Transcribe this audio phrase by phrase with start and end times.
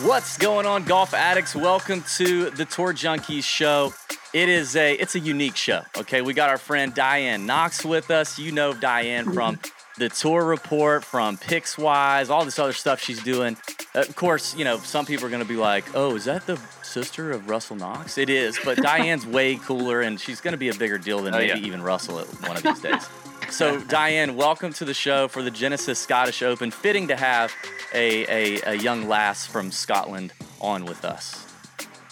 [0.00, 1.54] What's going on, golf addicts?
[1.54, 3.92] Welcome to the Tour Junkies show.
[4.32, 5.82] It is a it's a unique show.
[5.98, 8.38] Okay, we got our friend Diane Knox with us.
[8.38, 9.58] You know Diane from
[9.98, 13.56] the Tour Report, from Pickswise, all this other stuff she's doing.
[13.94, 16.58] Of course, you know some people are going to be like, "Oh, is that the
[16.82, 20.70] sister of Russell Knox?" It is, but Diane's way cooler, and she's going to be
[20.70, 21.66] a bigger deal than Oh, maybe yeah.
[21.66, 23.06] even Russell at one of these days.
[23.52, 26.70] So, Diane, welcome to the show for the Genesis Scottish Open.
[26.70, 27.52] Fitting to have
[27.92, 31.44] a, a, a young lass from Scotland on with us.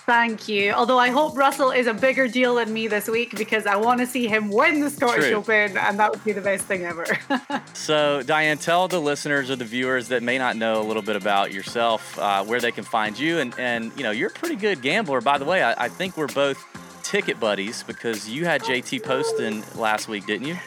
[0.05, 0.73] Thank you.
[0.73, 4.01] Although I hope Russell is a bigger deal than me this week because I want
[4.01, 5.37] to see him win the Scottish True.
[5.37, 7.07] Open, and that would be the best thing ever.
[7.73, 11.17] So, Diane, tell the listeners or the viewers that may not know a little bit
[11.17, 13.39] about yourself, uh, where they can find you.
[13.39, 15.23] And, and, you know, you're a pretty good gambler.
[15.23, 16.62] By the way, I, I think we're both
[17.03, 20.59] ticket buddies because you had JT Poston last week, didn't you?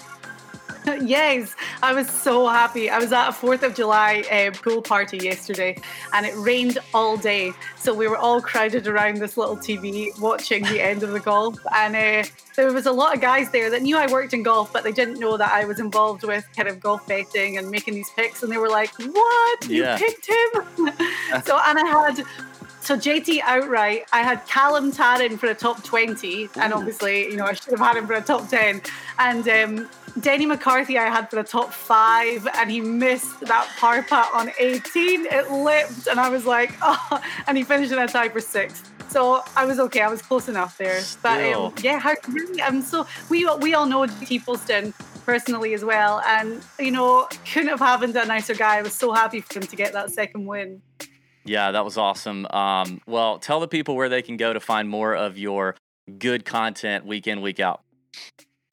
[1.02, 2.90] yes, I was so happy.
[2.90, 5.78] I was at a 4th of July uh, pool party yesterday
[6.14, 7.54] and it rained all day.
[7.78, 11.58] So we were all crowded around this little TV watching the end of the golf.
[11.74, 14.74] And uh, there was a lot of guys there that knew I worked in golf,
[14.74, 17.94] but they didn't know that I was involved with kind of golf betting and making
[17.94, 18.44] these picks.
[18.44, 19.68] And they were like, What?
[19.70, 19.98] You Yeah.
[19.98, 20.88] picked him?
[21.46, 22.24] so, and I had.
[22.82, 27.46] So JT outright, I had Callum Tarren for a top 20, and obviously, you know,
[27.46, 28.82] I should have had him for a top 10.
[29.20, 34.04] And um, Denny McCarthy, I had for the top five, and he missed that par
[34.04, 35.26] putt on 18.
[35.26, 38.92] It lipped, and I was like, oh, and he finished in a tie for sixth.
[39.10, 40.02] So I was okay.
[40.02, 41.02] I was close enough there.
[41.22, 44.94] But um, yeah, how, really, I'm so we we all know JT Poston
[45.26, 48.78] personally as well, and you know, couldn't have happened to a nicer guy.
[48.78, 50.82] I was so happy for him to get that second win.
[51.46, 52.48] Yeah, that was awesome.
[52.48, 55.76] Um, well, tell the people where they can go to find more of your
[56.18, 57.82] good content week in, week out.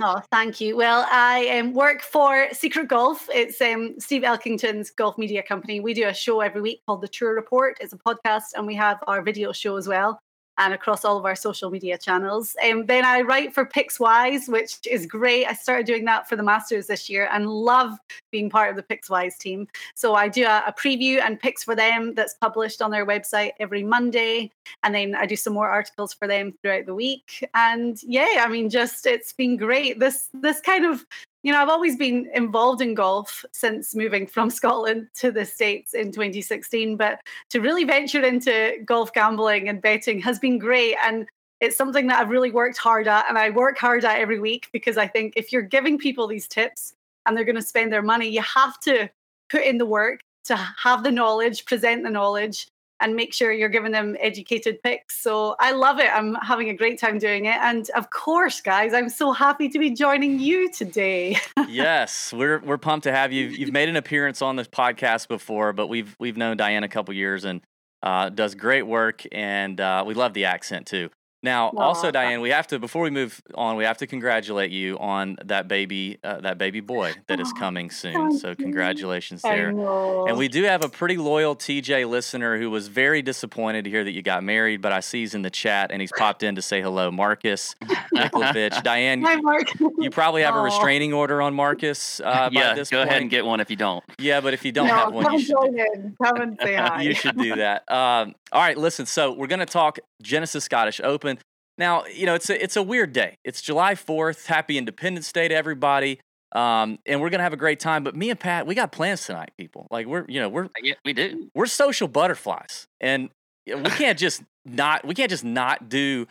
[0.03, 0.79] Oh, thank you.
[0.79, 3.29] Well, I um, work for Secret Golf.
[3.35, 5.81] It's um, Steve Elkington's golf media company.
[5.81, 7.77] We do a show every week called The Tour Report.
[7.83, 10.19] It's a podcast, and we have our video show as well,
[10.61, 12.55] and across all of our social media channels.
[12.65, 15.47] Um, then I write for Pickswise, which is great.
[15.47, 17.99] I started doing that for the Masters this year and love
[18.31, 19.67] being part of the Pickswise team.
[19.95, 23.53] So I do a, a preview and picks for them that's published on their website
[23.59, 27.45] every Monday and then I do some more articles for them throughout the week.
[27.55, 29.99] And yeah, I mean, just it's been great.
[29.99, 31.05] This this kind of
[31.43, 35.95] you know, I've always been involved in golf since moving from Scotland to the States
[35.95, 37.21] in 2016, but
[37.51, 40.97] to really venture into golf gambling and betting has been great.
[41.05, 41.27] And
[41.61, 43.27] it's something that I've really worked hard at.
[43.29, 46.49] And I work hard at every week because I think if you're giving people these
[46.49, 46.95] tips
[47.27, 49.09] and they're going to spend their money, you have to
[49.51, 52.67] put in the work to have the knowledge, present the knowledge,
[53.01, 55.21] and make sure you're giving them educated picks.
[55.23, 56.11] So I love it.
[56.13, 57.57] I'm having a great time doing it.
[57.57, 61.39] And of course, guys, I'm so happy to be joining you today.
[61.69, 63.47] yes, we're we're pumped to have you.
[63.47, 67.15] You've made an appearance on this podcast before, but we've we've known Diane a couple
[67.15, 67.61] years and
[68.03, 71.11] uh, does great work, and uh, we love the accent too.
[71.43, 74.99] Now, also, Diane, we have to before we move on, we have to congratulate you
[74.99, 78.13] on that baby, uh, that baby boy that is coming soon.
[78.13, 78.57] thank So, you.
[78.57, 79.73] congratulations I there.
[79.73, 80.27] know.
[80.27, 84.05] And we do have a pretty loyal TJ listener who was very disappointed to hear
[84.05, 86.57] that you got married, but I see he's in the chat and he's popped in
[86.57, 87.75] to say hello, Marcus
[88.15, 88.83] Niklovich.
[88.83, 89.69] Diane, Hi, Mark.
[89.99, 93.09] you probably have a restraining order on Marcus uh, by yeah, this go point.
[93.11, 94.05] ahead and get one if you don't.
[94.19, 95.51] Yeah, but if you don't no, have one, come you should.
[95.53, 96.17] join Do, in.
[96.23, 97.03] Come and say hi.
[97.03, 97.91] you should do that.
[97.91, 99.07] Um, all right, listen.
[99.07, 101.39] So we're gonna talk Genesis Scottish Open.
[101.79, 103.37] Now, you know it's a it's a weird day.
[103.45, 104.47] It's July Fourth.
[104.47, 106.21] Happy Independence Day to everybody.
[106.53, 108.03] Um, and we're gonna have a great time.
[108.05, 109.87] But me and Pat, we got plans tonight, people.
[109.91, 111.49] Like we're you know we're Yeah, we do.
[111.55, 113.31] we're social butterflies, and
[113.67, 116.27] we can't just not we can't just not do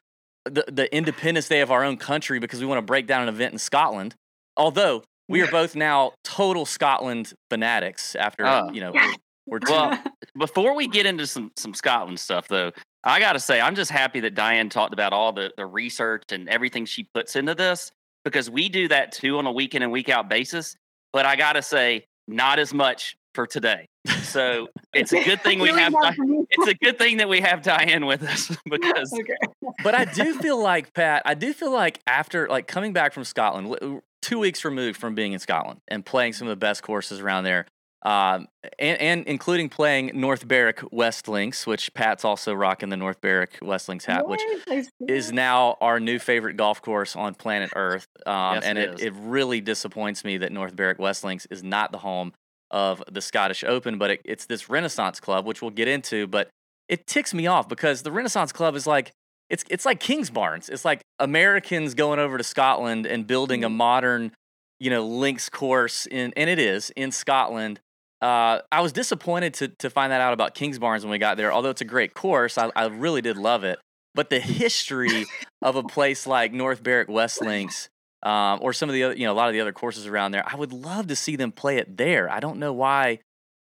[0.46, 3.30] the the Independence Day of our own country because we want to break down an
[3.30, 4.14] event in Scotland.
[4.58, 8.70] Although we are both now total Scotland fanatics after Oh.
[8.74, 9.14] you know we're,
[9.50, 10.02] we're two, Well,
[10.38, 12.72] before we get into some some Scotland stuff, though,
[13.04, 16.24] I got to say I'm just happy that Diane talked about all the the research
[16.32, 17.92] and everything she puts into this
[18.26, 20.76] because we do that too on a week in and week out basis.
[21.14, 23.86] But I got to say, not as much for today.
[24.22, 25.92] So it's a good thing we have.
[25.94, 26.16] Di-
[26.52, 29.74] It's a good thing that we have Diane with us because Okay.
[29.84, 31.24] but I do feel like Pat.
[31.26, 35.34] I do feel like after like coming back from Scotland, two weeks removed from being
[35.34, 37.66] in Scotland and playing some of the best courses around there,
[38.04, 38.48] um,
[38.78, 43.58] and, and including playing North Berwick West Links, which Pat's also rocking the North Berwick
[43.62, 47.72] West Links hat, which Yes, I is now our new favorite golf course on planet
[47.76, 48.08] Earth.
[48.26, 49.02] Um, Yes, and it it, is.
[49.02, 52.34] it really disappoints me that North Berwick West Links is not the home
[52.72, 56.26] of the Scottish Open, but it, it's this Renaissance Club, which we'll get into.
[56.28, 56.50] But
[56.88, 59.12] it ticks me off because the Renaissance Club is like
[59.50, 60.70] it's it's like Kingsbarns.
[60.70, 64.32] It's like Americans going over to Scotland and building a modern,
[64.80, 67.82] you know, links course in, and it is in Scotland.
[68.22, 71.38] Uh, I was disappointed to to find that out about Kings Kingsbarns when we got
[71.38, 71.52] there.
[71.54, 73.80] Although it's a great course, I, I really did love it.
[74.14, 75.26] But the history
[75.62, 77.90] of a place like North Berwick West Links,
[78.24, 80.32] um, or some of the other, you know, a lot of the other courses around
[80.32, 82.30] there, I would love to see them play it there.
[82.30, 83.20] I don't know why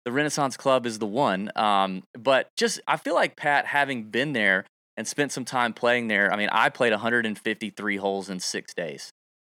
[0.04, 4.32] the Renaissance Club is the one, um, but just I feel like Pat, having been
[4.32, 4.66] there
[4.96, 6.30] and spent some time playing there.
[6.30, 9.10] I mean, I played 153 holes in six days,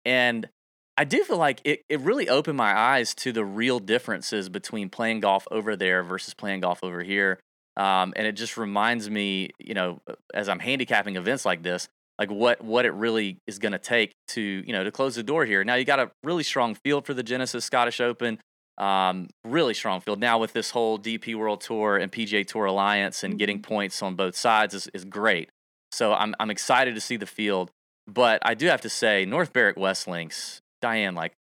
[0.05, 0.49] and
[0.97, 4.91] I do feel like it, it really opened my eyes to the real differences between
[4.91, 7.39] playing golf over there versus playing golf over here.
[7.77, 10.01] Um, and it just reminds me, you know,
[10.35, 14.13] as I'm handicapping events like this, like what what it really is going to take
[14.29, 15.65] to you know to close the door here.
[15.65, 18.39] Now you got a really strong field for the Genesis Scottish Open,
[18.79, 20.21] um, really strong field.
[20.21, 23.75] Now with this whole DP World Tour and PGA Tour alliance and getting Mm-hmm.
[23.75, 25.51] points on both sides is, is great.
[25.91, 27.71] So I'm I'm excited to see the field.
[28.07, 31.33] But I do have to say, North Berwick West Links, Diane, like,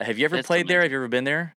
[0.00, 0.82] have you ever It's played there?
[0.82, 1.56] Have you ever been there?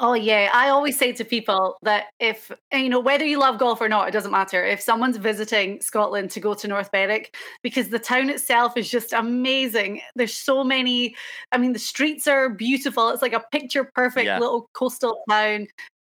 [0.00, 3.80] Oh yeah, I always say to people that if you know whether you love golf
[3.80, 4.64] or not, it doesn't matter.
[4.64, 9.12] If someone's visiting Scotland to go to North Berwick, because the town itself is just
[9.12, 10.00] amazing.
[10.16, 11.14] There's so many.
[11.52, 13.10] I mean, the streets are beautiful.
[13.10, 14.40] It's like a picture perfect Yeah.
[14.40, 15.68] little coastal town.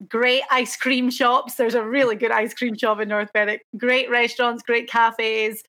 [0.09, 1.55] Great ice cream shops.
[1.55, 3.63] There's a really good ice cream shop in North Berwick.
[3.77, 5.63] Great restaurants, great cafes.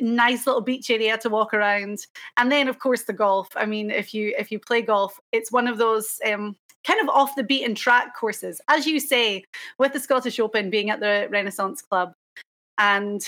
[0.00, 2.06] Nice little beach area to walk around,
[2.36, 3.48] and then of course the golf.
[3.56, 6.54] I mean, if you if you play golf, it's one of those um,
[6.86, 9.44] kind of off the beaten track courses, as you say,
[9.78, 12.12] with the Scottish Open being at the Renaissance Club.
[12.78, 13.26] And,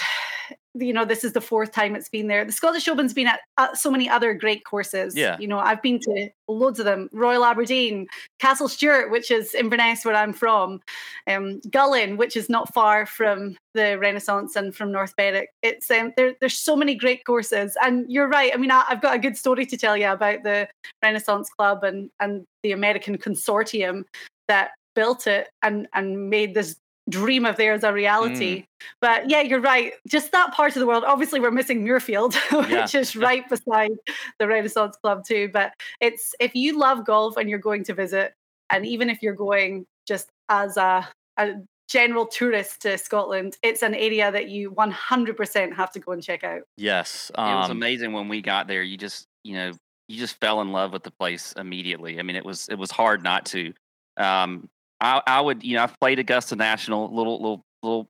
[0.75, 2.45] you know, this is the fourth time it's been there.
[2.45, 5.17] The Scottish Open's been at, at so many other great courses.
[5.17, 5.37] Yeah.
[5.39, 8.07] You know, I've been to loads of them Royal Aberdeen,
[8.39, 10.81] Castle Stewart, which is Inverness, where I'm from,
[11.27, 15.49] um, Gullane, which is not far from the Renaissance and from North Berwick.
[15.63, 17.77] It's um, there, there's so many great courses.
[17.83, 18.53] And you're right.
[18.55, 20.69] I mean, I, I've got a good story to tell you about the
[21.03, 24.05] Renaissance Club and and the American consortium
[24.47, 26.77] that built it and and made this
[27.11, 28.67] dream of theirs a reality.
[29.01, 29.93] But yeah, you're right.
[30.09, 31.05] Just that part of the world.
[31.07, 32.35] Obviously, we're missing Muirfield,
[32.71, 33.93] which is right beside
[34.39, 35.51] the Renaissance Club too.
[35.53, 38.35] But it's if you love golf and you're going to visit,
[38.71, 41.55] and even if you're going just as a, a
[41.89, 46.45] general tourist to Scotland, it's an area that you 100% have to go and check
[46.45, 46.63] out.
[46.77, 47.31] Yes.
[47.37, 48.83] it was Um, amazing when we got there.
[48.83, 49.73] You just, you know,
[50.09, 52.19] you just fell in love with the place immediately.
[52.19, 53.73] I mean, it was it was hard not to.
[54.17, 54.69] Um,
[55.01, 58.09] I I would, you know, I've played Augusta National, little little little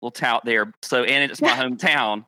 [0.00, 0.72] little tout there.
[0.82, 2.24] So and it's my hometown.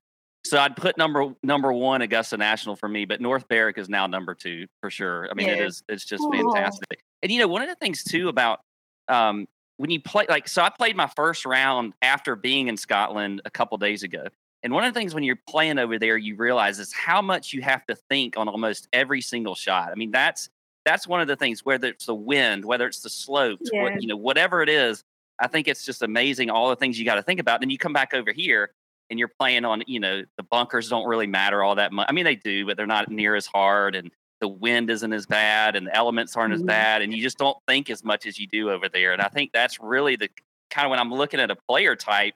[0.47, 4.07] So I'd put number number one Augusta National for me, but North Berwick is now
[4.07, 5.29] number two for sure.
[5.31, 5.65] I mean, it Yeah.
[5.67, 6.31] is it's just Aw.
[6.33, 7.03] fantastic.
[7.23, 8.61] And you know, one of the things too about
[9.09, 9.47] um,
[9.79, 13.51] when you play like so I played my first round after being in Scotland a
[13.51, 14.27] couple days ago.
[14.63, 17.53] And one of the things when you're playing over there, you realize is how much
[17.53, 19.91] you have to think on almost every single shot.
[19.93, 20.49] I mean, that's
[20.85, 23.83] that's one of the things, whether it's the wind, whether it's the slopes, Yeah.
[23.83, 25.03] what, you know, whatever it is.
[25.41, 27.61] I think it's just amazing all the things you got to think about.
[27.61, 28.71] Then you come back over here
[29.11, 32.07] and you're playing on, you know, the bunkers don't really matter all that much.
[32.09, 34.11] I mean, they do, but they're not near as hard, and
[34.41, 36.67] the wind isn't as bad, and the elements aren't as Mhm.
[36.67, 39.13] bad, and you just don't think as much as you do over there.
[39.13, 40.29] And I think that's really the
[40.71, 42.35] kind of when I'm looking at a player type,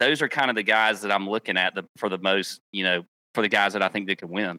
[0.00, 2.84] those are kind of the guys that I'm looking at the, for the most, you
[2.84, 3.04] know,
[3.34, 4.58] for the guys that I think that can win.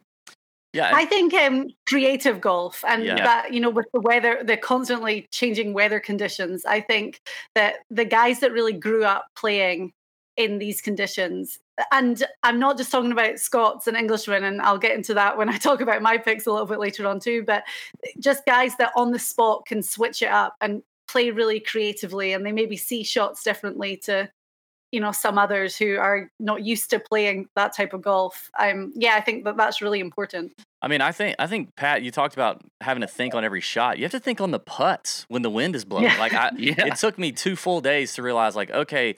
[0.75, 0.91] Yeah.
[0.93, 3.15] I think um, creative golf and Yeah.
[3.15, 7.21] that, you know, with the weather, the constantly changing weather conditions, I think
[7.55, 9.93] that the guys that really grew up playing
[10.37, 11.59] in these conditions,
[11.93, 15.47] and I'm not just talking about Scots and Englishmen, and I'll get into that when
[15.49, 17.63] I talk about my picks a little bit later on too, but
[18.19, 22.45] just guys that on the spot can switch it up and play really creatively and
[22.45, 24.29] they maybe see shots differently to
[24.91, 28.91] you know some others who are not used to playing that type of golf um
[28.95, 30.51] yeah i think that that's really important
[30.81, 33.61] I mean, I think I think Pat, you talked about having to think on every
[33.61, 33.97] shot.
[33.97, 36.03] You have to think on the putts when the wind is blowing.
[36.03, 36.19] Yeah.
[36.19, 36.85] Like I, Yeah.
[36.85, 39.15] it took me two full days to realize, like, okay,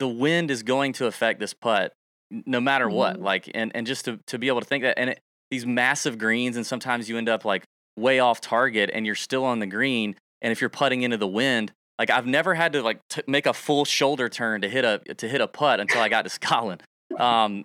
[0.00, 1.92] the wind is going to affect this putt
[2.32, 3.18] no matter what.
[3.18, 3.22] Mhm.
[3.22, 5.20] Like, and and just to to be able to think that, and it,
[5.52, 7.62] these massive greens, and sometimes you end up like
[7.96, 10.16] way off target, and you're still on the green.
[10.42, 13.46] And if you're putting into the wind, like I've never had to like t- make
[13.46, 16.30] a full shoulder turn to hit a to hit a putt until I got to
[16.30, 16.82] Scotland.
[17.18, 17.64] Um,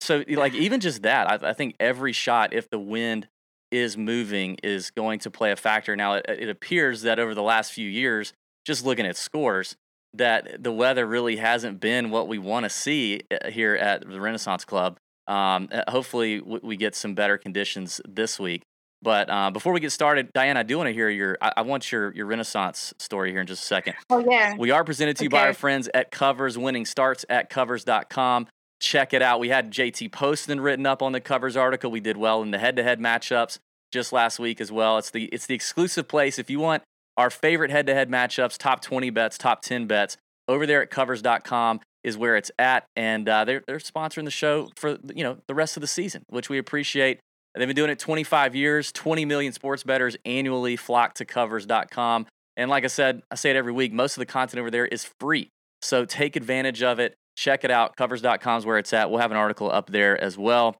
[0.00, 3.28] so like even just that, I, I think every shot, if the wind
[3.70, 5.94] is moving, is going to play a factor.
[5.94, 8.32] Now it, it appears that over the last few years,
[8.64, 9.76] just looking at scores,
[10.14, 14.20] that the weather really hasn't been what we want to see uh, here at the
[14.20, 14.98] Renaissance Club.
[15.26, 18.62] Um, uh, hopefully, we get some better conditions this week.
[19.02, 21.36] But uh, before we get started, Diane, I do want to hear your.
[21.40, 23.94] I, I want your your Renaissance story here in just a second.
[24.10, 26.56] oh yeah We are presented to you by our friends at Covers.
[26.56, 28.46] Winning starts at covers.com.
[28.80, 29.40] Check it out.
[29.40, 31.90] We had JT Poston written up on the covers article.
[31.90, 33.58] We did well in the head to head matchups
[33.92, 34.98] just last week as well.
[34.98, 36.82] It's the it's the exclusive place if you want
[37.16, 40.16] our favorite head to head matchups, top 20 bets, top 10 bets,
[40.48, 42.84] over there at covers.com is where it's at.
[42.96, 46.24] And uh, they're, they're sponsoring the show for, you know, the rest of the season,
[46.28, 47.20] which we appreciate.
[47.54, 52.26] They've been doing it 25 years, 20 million sports bettors annually flock to covers.com.
[52.56, 54.86] And like I said, I say it every week, most of the content over there
[54.86, 55.50] is free.
[55.82, 57.14] So take advantage of it.
[57.36, 57.96] Check it out.
[57.96, 59.10] Covers.com is where it's at.
[59.10, 60.76] We'll have an article up there as well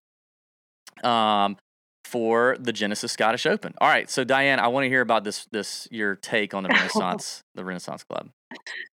[1.02, 1.56] um,
[2.04, 3.74] for the Genesis Scottish Open.
[3.80, 4.08] All right.
[4.08, 7.64] So Diane, I want to hear about this this your take on the Renaissance, the
[7.64, 8.28] Renaissance Club.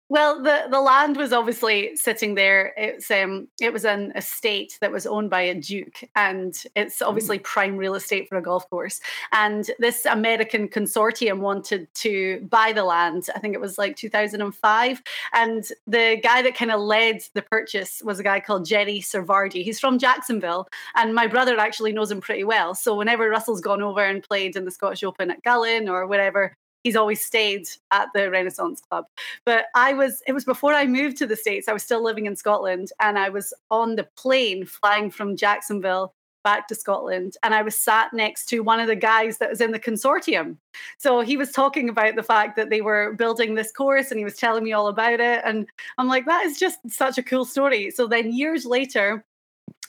[0.08, 2.74] Well, the, the land was obviously sitting there.
[2.78, 7.40] It's um it was an estate that was owned by a duke, and it's obviously
[7.40, 9.00] prime real estate for a golf course.
[9.32, 13.30] And this American consortium wanted to buy the land.
[13.36, 15.02] I think it was like 2005,
[15.34, 19.64] and the guy that kind of led the purchase was a guy called Jerry Sarvadi.
[19.64, 22.76] He's from Jacksonville, and my brother actually knows him pretty well.
[22.76, 26.56] So whenever Russell's gone over and played in the Scottish Open at Gullane or wherever,
[26.86, 29.06] he's always stayed at the Renaissance Club.
[29.44, 31.68] But I was, it was before I moved to the States.
[31.68, 36.13] I was still living in Scotland and I was on the plane flying from Jacksonville
[36.44, 39.62] back to Scotland and I was sat next to one of the guys that was
[39.62, 40.58] in the consortium.
[41.00, 44.24] So he was talking about the fact that they were building this course and he
[44.24, 45.42] was telling me all about it.
[45.44, 45.65] And
[45.98, 47.89] I'm like, that is just such a cool story.
[47.89, 49.25] So then years later,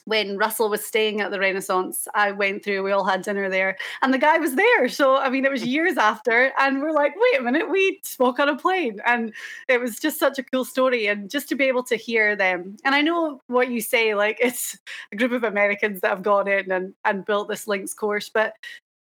[0.07, 3.77] when Russell was staying at the Renaissance, I went through, we all had dinner there,
[4.01, 4.87] and the guy was there.
[4.87, 8.39] So, I mean, it was years after, and we're like, wait a minute, we spoke
[8.39, 9.01] on a plane.
[9.05, 9.33] And
[9.67, 11.07] it was just such a cool story.
[11.07, 14.37] And just to be able to hear them, and I know what you say, like
[14.39, 14.77] it's
[15.11, 18.53] a group of Americans that have gone in and, and built this links course, but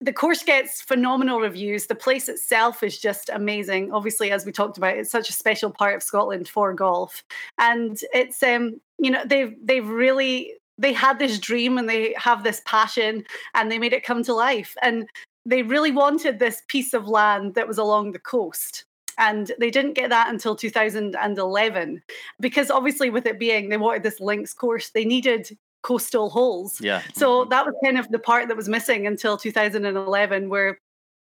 [0.02, 1.86] the course gets phenomenal reviews.
[1.86, 3.94] The place itself is just amazing.
[3.94, 7.24] Obviously, as we talked about, it's such a special part of Scotland for golf,
[7.60, 12.44] and it's um, you know, they've they've really they had this dream and they have
[12.44, 13.24] this passion
[13.54, 14.76] and they made it come to life.
[14.82, 15.08] And
[15.46, 18.86] they really wanted this piece of land that was along the coast.
[19.18, 22.02] And they didn't get that until 2011
[22.40, 26.82] because obviously, with it being they wanted this links course, they needed coastal holes.
[26.82, 27.02] Yeah.
[27.14, 30.80] So that was kind of the part that was missing until 2011, where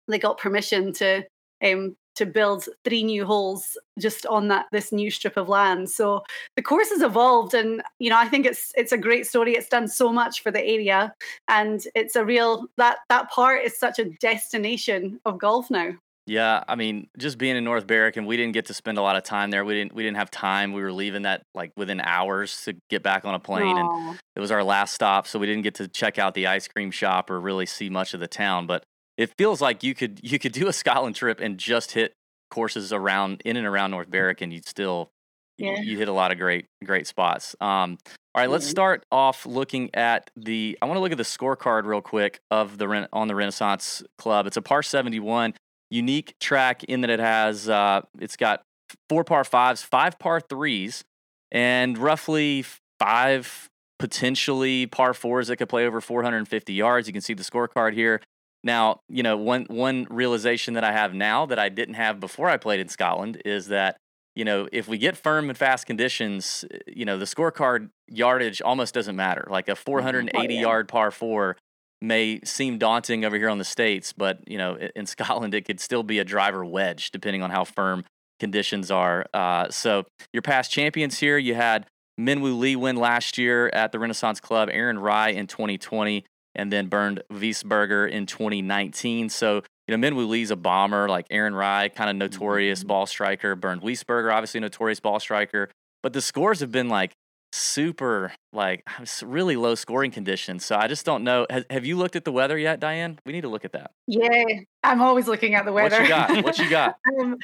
[0.08, 1.24] they got permission to
[1.62, 5.90] um, to build three new holes just on that this new strip of land.
[5.90, 6.22] So
[6.56, 9.54] the course has evolved, and you know I think it's it's a great story.
[9.54, 11.12] It's done so much for the area,
[11.48, 15.92] and it's a real that that part is such a destination of golf now.
[16.26, 19.02] Yeah, I mean, just being in North Berwick, and we didn't get to spend a
[19.02, 19.64] lot of time there.
[19.64, 20.72] We didn't we didn't have time.
[20.72, 24.10] We were leaving that like within hours to get back on a plane, Aww.
[24.10, 26.68] and it was our last stop, so we didn't get to check out the ice
[26.68, 28.68] cream shop or really see much of the town.
[28.68, 28.84] But
[29.16, 32.12] it feels like you could you could do a Scotland trip and just hit
[32.50, 35.10] courses around in and around North Berwick, and you'd still
[35.58, 35.76] Yeah.
[35.80, 37.54] you hit a lot of great great spots.
[37.60, 37.98] Um,
[38.34, 38.70] all right, let's Mhm.
[38.70, 40.78] start off looking at the.
[40.80, 44.46] I want to look at the scorecard real quick of the on the Renaissance Club.
[44.46, 45.54] It's a par seventy one,
[45.90, 48.62] unique track in that it has uh, it's got
[49.08, 51.04] four par fives, five par threes,
[51.50, 52.64] and roughly
[52.98, 57.06] five potentially par fours that could play over 450 yards.
[57.06, 58.20] You can see the scorecard here.
[58.64, 62.48] Now, you know, one one realization that I have now that I didn't have before
[62.48, 63.96] I played in Scotland is that,
[64.36, 68.62] you know, if we get firm and fast conditions, eh, you know, the scorecard yardage
[68.62, 69.46] almost doesn't matter.
[69.50, 70.60] Like a 480 yeah.
[70.60, 71.56] yard par four
[72.00, 75.80] may seem daunting over here on the states, but you know, in Scotland it could
[75.80, 78.04] still be a driver wedge depending on how firm
[78.38, 79.26] conditions are.
[79.34, 81.86] Uh, so your past champions here, you had
[82.20, 86.88] Minwoo Lee win last year at the Renaissance Club, Aaron Rai in 2020, and then
[86.88, 89.28] Bernd Wiesberger in 2019.
[89.28, 93.56] So, you know, Minwoo Lee's a bomber, like Aaron Rai, kind of notorious ball striker.
[93.56, 95.68] Bernd Wiesberger, obviously notorious ball striker.
[96.02, 97.12] But the scores have been like
[97.52, 98.86] super, like
[99.22, 100.64] really low scoring conditions.
[100.64, 101.46] So I just don't know.
[101.48, 103.18] Has, have you looked at the weather yet, Diane?
[103.24, 103.92] We need to look at that.
[104.06, 104.44] Yeah,
[104.82, 105.96] I'm always looking at the weather.
[105.96, 106.44] What you got?
[106.44, 106.96] What you got?
[107.20, 107.36] um,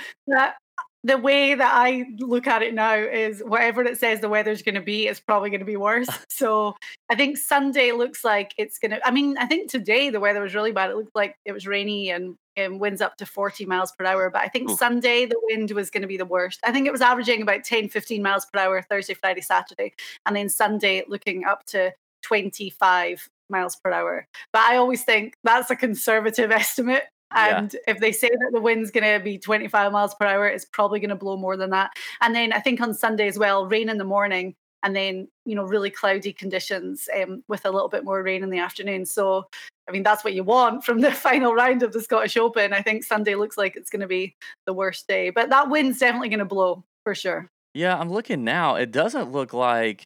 [1.04, 4.74] the way that I look at it now is whatever it says the weather's going
[4.74, 6.08] to be, it's probably going to be worse.
[6.28, 6.76] so
[7.08, 9.06] I think Sunday looks like it's going to.
[9.06, 10.90] I mean, I think today the weather was really bad.
[10.90, 14.28] It looked like it was rainy and, and winds up to 40 miles per hour.
[14.28, 14.76] But I think Ooh.
[14.76, 16.58] Sunday the wind was going to be the worst.
[16.64, 19.94] I think it was averaging about 10, 15 miles per hour Thursday, Friday, Saturday,
[20.26, 24.26] and then Sunday looking up to 25 miles per hour.
[24.52, 27.04] But I always think that's a conservative estimate.
[27.34, 27.58] Yeah.
[27.58, 30.64] And if they say that the wind's going to be 25 miles per hour, it's
[30.64, 31.92] probably going to blow more than that.
[32.20, 35.54] And then I think on Sunday as well, rain in the morning, and then you
[35.54, 39.04] know really cloudy conditions um, with a little bit more rain in the afternoon.
[39.04, 39.46] So
[39.88, 42.72] I mean that's what you want from the final round of the Scottish Open.
[42.72, 45.98] I think Sunday looks like it's going to be the worst day, but that wind's
[45.98, 47.50] definitely going to blow for sure.
[47.74, 48.76] Yeah, I'm looking now.
[48.76, 50.04] It doesn't look like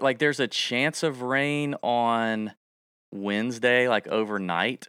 [0.00, 2.52] like there's a chance of rain on
[3.12, 4.88] Wednesday, like overnight.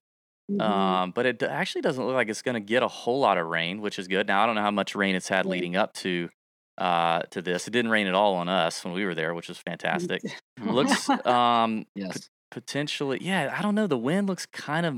[0.51, 0.61] Mhm.
[0.61, 3.47] Um, but it actually doesn't look like it's going to get a whole lot of
[3.47, 4.27] rain, which is good.
[4.27, 6.29] Now I don't know how much rain it's had leading up to
[6.77, 7.67] uh to this.
[7.67, 10.21] It didn't rain at all on us when we were there, which was fantastic.
[10.63, 12.29] Looks um yes.
[12.51, 13.87] potentially yeah, I don't know.
[13.87, 14.95] The wind looks kind of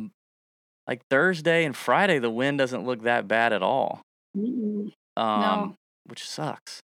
[0.88, 2.20] like Thursday and Friday.
[2.20, 4.02] The wind doesn't look that bad at all.
[5.16, 5.76] Um,
[6.06, 6.80] which sucks.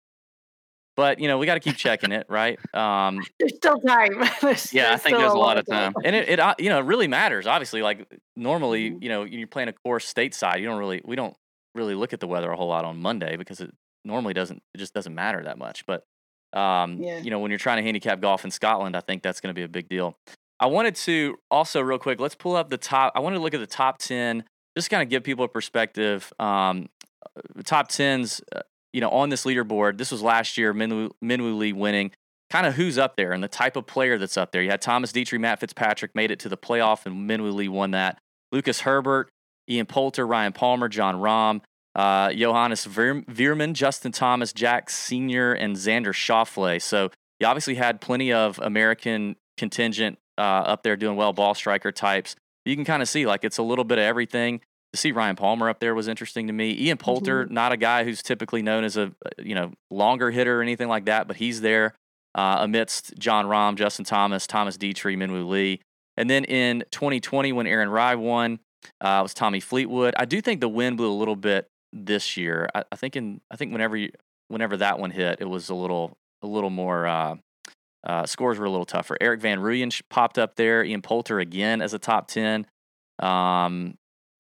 [0.96, 2.60] But you know we got to keep checking it, right?
[2.76, 4.20] Um, There's still time.
[4.42, 5.94] There's- Yeah, I think there's a lot of time.
[6.04, 9.04] and it, it uh, you know it really matters obviously like normally Mhm.
[9.04, 11.36] you know you're playing a course stateside you don't really we don't
[11.76, 13.72] really look at the weather a whole lot on monday because it
[14.06, 16.04] normally doesn't it just doesn't matter that much but
[16.54, 17.20] um Yeah.
[17.20, 19.58] you know when you're trying to handicap golf in scotland i think that's going to
[19.60, 20.16] be a big deal
[20.60, 23.54] i wanted to also real quick let's pull up the top i wanted to look
[23.56, 24.44] at the top 10
[24.78, 26.88] just kind of give people a perspective um
[27.26, 28.60] uh, top 10s uh,
[28.94, 32.12] you know on this leaderboard this was last year minwoo, lee winning
[32.54, 34.62] kind of who's up there and the type of player that's up there.
[34.62, 37.92] You had Thomas Detry, Matt Fitzpatrick made it to the playoff, and Minwoo Lee won
[37.92, 38.20] that.
[38.52, 39.30] Lucas Herbert,
[39.68, 41.62] Ian Poulter, Ryan Palmer, Jon Rahm,
[41.96, 46.80] uh, Johannes Veer- Veerman, Justin Thomas, Jack Senior, and Xander Schauffele.
[46.80, 47.10] So
[47.40, 52.36] you obviously had plenty of American contingent uh, up there doing well, ball striker types.
[52.66, 54.62] You can kind of see like it's a little bit of everything.
[54.94, 56.76] To see Ryan Palmer up there was interesting to me.
[56.80, 60.62] Ian Poulter, not a guy who's typically known as a you know longer hitter or
[60.62, 61.96] anything like that, but he's there
[62.36, 65.82] uh, amidst Jon Rahm, Justin Thomas, Thomas Detry, Minwoo Lee.
[66.16, 68.60] And then in 2020, when Aaron Rai won,
[69.02, 70.14] uh, it was Tommy Fleetwood.
[70.18, 72.70] I do think the wind blew a little bit this year.
[72.76, 74.12] I, I think in I think whenever you,
[74.48, 77.36] whenever that one hit, it was a little a little more uh,
[78.06, 79.18] uh, scores were a little tougher.
[79.22, 80.84] Erik van Rooyen popped up there.
[80.84, 82.68] Ian Poulter again as a top ten.
[83.20, 83.96] Um,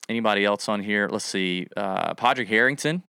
[0.09, 1.07] anybody else on here?
[1.11, 1.67] Let's see.
[1.75, 3.03] Uh, Padraig Harrington,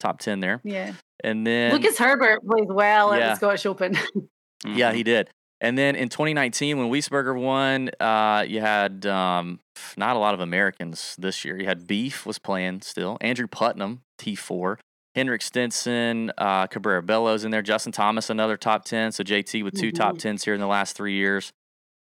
[0.00, 0.60] top ten there.
[0.64, 0.92] Yeah.
[1.24, 3.94] And then Lucas Herbert plays well at the Scottish Open.
[4.66, 4.94] yeah, Mhm.
[4.94, 5.30] he did.
[5.60, 9.58] And then in 2019, when Wiesberger won, uh, you had um,
[9.96, 11.58] not a lot of Americans this year.
[11.58, 13.18] You had Beef was playing still.
[13.20, 14.76] Andrew Putnam, T4.
[15.16, 17.62] Henrik Stenson, uh, Cabrera Bello's in there.
[17.62, 19.10] Justin Thomas, another top 10.
[19.10, 21.50] So JT with 2 top 10s here in the last three years.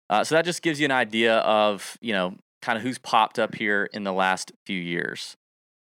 [0.08, 3.38] Uh, so that just gives you an idea of, you know, kind of who's popped
[3.38, 5.36] up here in the last few years.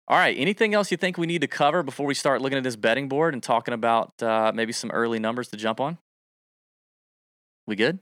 [0.07, 0.35] All right.
[0.37, 3.07] Anything else you think we need to cover before we start looking at this betting
[3.07, 5.97] board and talking about uh, maybe some early numbers to jump on?
[7.67, 7.99] We good?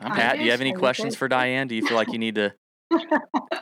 [0.00, 1.66] I'm Pat, do you have any questions for Diane?
[1.68, 2.54] Do you feel like you need to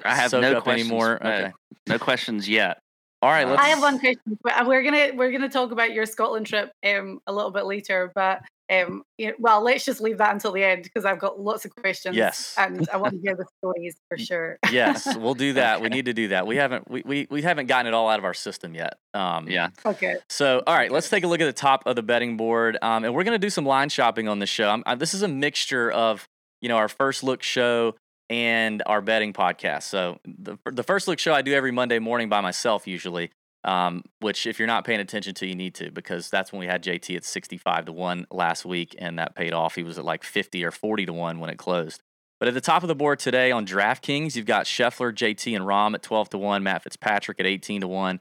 [0.04, 0.88] I have no up questions.
[0.90, 1.18] anymore?
[1.22, 1.52] no, Okay.
[1.88, 2.78] no questions yet.
[3.22, 3.46] All right.
[3.46, 3.62] Uh, Let's.
[3.62, 4.38] I have one question.
[4.44, 8.12] uh, We're gonna we're gonna talk about your Scotland trip um a little bit later,
[8.14, 11.38] but um you know, well let's just leave that until the end because I've got
[11.40, 12.16] lots of questions.
[12.16, 12.54] Yes.
[12.58, 14.58] and I want to hear the stories for sure.
[14.70, 15.80] yes, we'll do that.
[15.80, 16.46] We need to do that.
[16.46, 18.98] We haven't we, we, we haven't gotten it all out of our system yet.
[19.14, 19.68] Um, Yeah.
[19.84, 20.16] Okay.
[20.28, 23.04] So, all right, let's take a look at the top of the betting board, um,
[23.04, 24.68] and we're going to do some line shopping on the show.
[24.68, 26.28] I'm, I, this is a mixture of
[26.60, 27.94] you know our first look show
[28.28, 29.84] and our betting podcast.
[29.84, 33.30] So the the first look show I do every Monday morning by myself usually.
[33.64, 36.66] Um, which if you're not paying attention to, you need to because that's when we
[36.66, 39.74] had JT at 65 to one last week, and that paid off.
[39.74, 42.00] He was at like 50 or 40 to one when it closed.
[42.38, 45.64] But at the top of the board today on DraftKings, you've got Scheffler, JT, and
[45.64, 48.20] Rahm at 12 to 1, Matt Fitzpatrick at 18 to 1.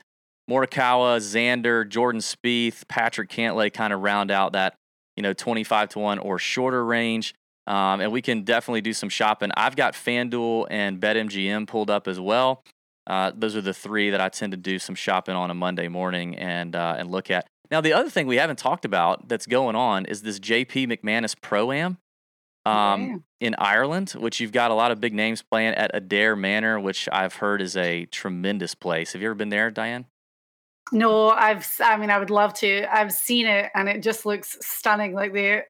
[0.50, 4.76] Morikawa, Xander, Jordan Spieth, Patrick Cantlay kind of round out that,
[5.18, 7.34] you know, 25 to 1 or shorter range.
[7.68, 9.50] Um, and we can definitely do some shopping.
[9.58, 12.64] I've got FanDuel and BetMGM pulled up as well.
[13.08, 15.88] Uh, those are the three that I tend to do some shopping on a Monday
[15.88, 17.48] morning and uh, and look at.
[17.72, 21.36] Now, the other thing we haven't talked about that's going on is this JP McManus
[21.40, 21.98] Pro Am
[22.66, 26.80] um, in Ireland, which you've got a lot of big names playing at Adare Manor,
[26.80, 29.14] which I've heard is a tremendous place.
[29.14, 30.06] Have you ever been there, Diane?
[30.92, 32.96] No, I've I mean I would love to.
[32.96, 35.14] I've seen it and it just looks stunning.
[35.14, 35.64] Like the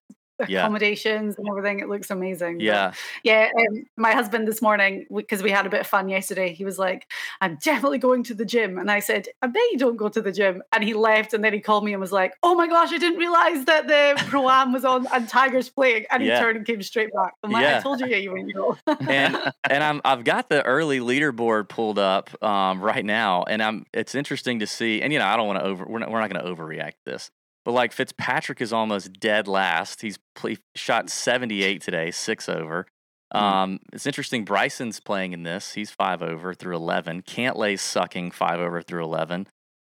[0.48, 0.60] Yeah.
[0.60, 2.58] accommodations and everything, it looks amazing.
[2.58, 2.94] But Yeah,
[3.24, 6.66] Yeah, um, my husband this morning, because we had a bit of fun yesterday, he
[6.66, 7.10] was like,
[7.42, 8.78] I'm definitely going to the gym.
[8.78, 10.62] And I said, I bet you don't go to the gym.
[10.74, 12.98] And he left and then he called me and was like, Oh my gosh, I
[12.98, 16.06] didn't realize that the Pro Am was on and Tiger's playing.
[16.12, 17.34] And he turned and came straight back.
[17.44, 17.78] I'm like, Yeah.
[17.78, 18.78] I told you, yeah, you wouldn't go.
[19.08, 19.38] and
[19.70, 24.16] and I'm I've got the early leaderboard pulled up um, right now, and I'm it's
[24.16, 25.02] interesting to see.
[25.02, 26.96] And you know, I don't want to over we're not we're not going to overreact
[27.06, 27.32] this,
[27.66, 30.02] but like Fitzpatrick is almost dead last.
[30.02, 32.86] He's pl- shot 78 today, six over.
[33.34, 33.40] Mhm.
[33.42, 34.46] Um, it's interesting.
[34.46, 35.74] Bryson's playing in this.
[35.74, 37.24] He's five over through 11.
[37.24, 39.48] Cantlay's sucking five over through 11.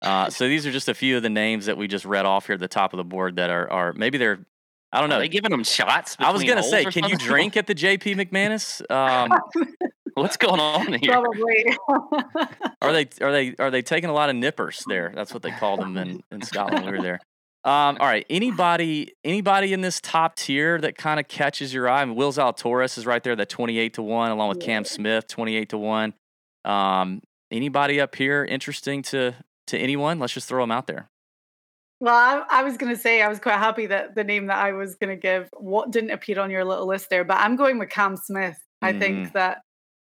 [0.02, 2.46] Uh, so these are just a few of the names that we just read off
[2.46, 4.46] here at the top of the board that are are maybe they're
[4.92, 5.20] I don't Are know.
[5.20, 6.16] they giving them shots?
[6.20, 8.80] I was gonna say, holes or can you drink at the JP McManus?
[8.90, 9.38] Um,
[10.14, 11.12] What's going on here?
[11.12, 11.66] Probably.
[12.82, 15.12] Are they are they are they taking a lot of nippers there?
[15.14, 17.20] That's what they called them in, in Scotland when we were there.
[17.66, 18.26] Um, all right.
[18.30, 22.04] Anybody anybody in this top tier that kind of catches your eye?
[22.04, 24.86] I mean, Will Zalatoris is right there, that twenty eight to one, along with Cam
[24.86, 26.14] Smith, twenty eight to one.
[26.64, 29.34] Um, anybody up here interesting to
[29.68, 30.20] to anyone?
[30.20, 31.10] Let's just throw them out there.
[32.00, 34.58] Well, I, I was going to say I was quite happy that the name that
[34.58, 37.56] I was going to give what didn't appear on your little list there, but I'm
[37.56, 38.58] going with Cam Smith.
[38.82, 39.00] I Mhm.
[39.00, 39.62] think that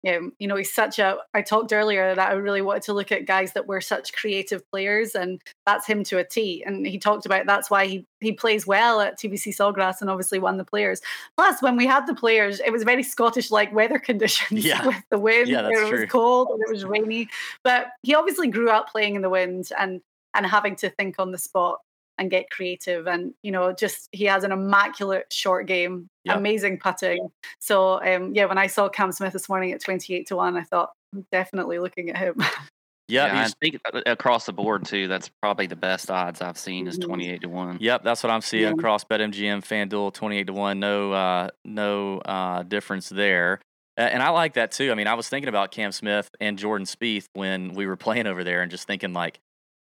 [0.08, 1.16] um, you know he's such a.
[1.34, 4.68] I talked earlier that I really wanted to look at guys that were such creative
[4.70, 6.62] players, and that's him to a T.
[6.66, 10.38] And he talked about that's why he he plays well at TPC Sawgrass and obviously
[10.38, 11.00] won the players.
[11.36, 14.86] Plus, when we had the players, it was very Scottish like weather conditions Yeah.
[14.86, 15.48] with the wind.
[15.48, 16.00] Yeah, that's it true.
[16.00, 17.28] was cold and it was rainy,
[17.62, 20.00] but he obviously grew up playing in the wind and
[20.34, 21.78] and having to think on the spot
[22.18, 26.36] and get creative and you know just he has an immaculate short game Yep.
[26.36, 30.36] amazing putting so um yeah when i saw cam smith this morning at 28 to
[30.36, 32.36] 1 i thought i'm definitely looking at him
[33.08, 35.06] Yeah, yeah, I he's- think uh, across the board too.
[35.08, 37.04] That's probably the best odds I've seen is Mhm.
[37.06, 37.76] twenty eight to one.
[37.80, 38.70] Yep, that's what I'm seeing Yeah.
[38.70, 40.78] across BetMGM, FanDuel, twenty-eight to one.
[40.80, 43.60] No, uh, no uh, difference there.
[43.98, 44.92] A- And I like that too.
[44.92, 48.26] I mean, I was thinking about Cam Smith and Jordan Spieth when we were playing
[48.28, 49.40] over there, and just thinking like,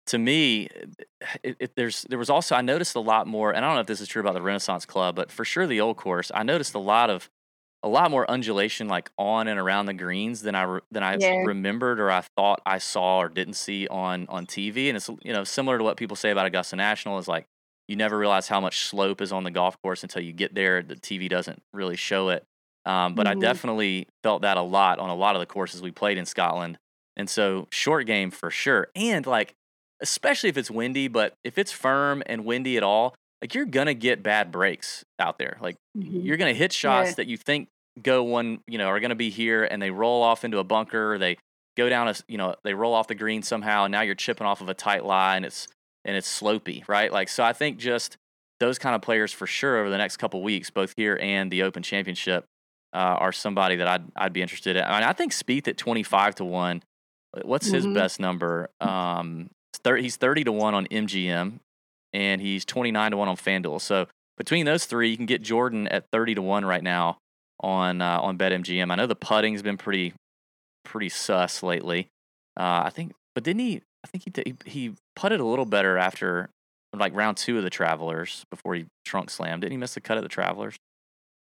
[0.08, 0.70] to me,
[1.44, 3.82] it, it, there's there was also I noticed a lot more, and I don't know
[3.82, 6.44] if this is true about the Renaissance Club, but for sure the old course, I
[6.44, 7.30] noticed a lot of
[7.84, 11.34] a lot more undulation like on and around the greens than I than I Yeah.
[11.38, 14.90] remembered or I thought I saw or didn't see on on TV.
[14.90, 17.48] And it's you know similar to what people say about Augusta National is like
[17.88, 20.82] you never realize how much slope is on the golf course until you get there.
[20.82, 22.46] The TV doesn't really show it.
[22.86, 23.36] Um, but I Mhm.
[23.36, 26.78] definitely felt that a lot on a lot of the courses we played in Scotland.
[27.16, 28.90] And so short game for sure.
[28.96, 29.56] And like,
[30.02, 33.94] especially if it's windy, but if it's firm and windy at all, like you're gonna
[33.94, 35.58] get bad breaks out there.
[35.62, 36.26] Like Mhm.
[36.26, 37.16] you're gonna hit shots Yeah.
[37.16, 37.68] that you think
[38.02, 41.14] go one, you know, are gonna be here and they roll off into a bunker,
[41.14, 41.38] or they
[41.78, 44.48] go down a, you know, they roll off the green somehow, and now you're chipping
[44.48, 45.68] off of a tight lie and it's
[46.04, 47.12] and it's slopey, right?
[47.12, 48.18] Like so I think just
[48.60, 51.64] those kind of players for sure over the next couple weeks, both here and the
[51.64, 52.46] Open Championship,
[52.94, 54.84] uh, are somebody that I'd I'd be interested in.
[54.84, 56.84] I, mean, I think Spieth at twenty five to one.
[57.44, 57.94] What's his Mhm.
[57.96, 58.70] best number?
[58.80, 59.50] Um,
[59.86, 61.60] thir- he's thirty to one on MGM,
[62.12, 63.80] and he's twenty nine to one on FanDuel.
[63.80, 67.18] So between those three, you can get Jordan at thirty to one right now
[67.62, 68.92] on uh, on BetMGM.
[68.92, 70.14] I know the putting's been pretty
[70.84, 72.08] pretty sus lately.
[72.60, 73.82] Uh, I think, but didn't he?
[74.04, 76.50] I think he did, he he putted a little better after
[76.98, 79.62] like round two of the Travelers before he trunk slammed.
[79.62, 80.76] Didn't he miss the cut at the Travelers?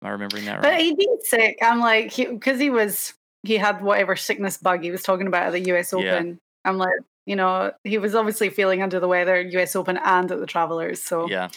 [0.02, 0.62] Am I remembering that right?
[0.62, 4.90] but he being sick i'm like because he, was he had whatever sickness bug he
[4.90, 6.16] was talking about at the us Yeah.
[6.16, 6.90] open i'm like
[7.26, 11.02] you know he was obviously feeling under the weather us open and at the travelers
[11.02, 11.48] so yeah,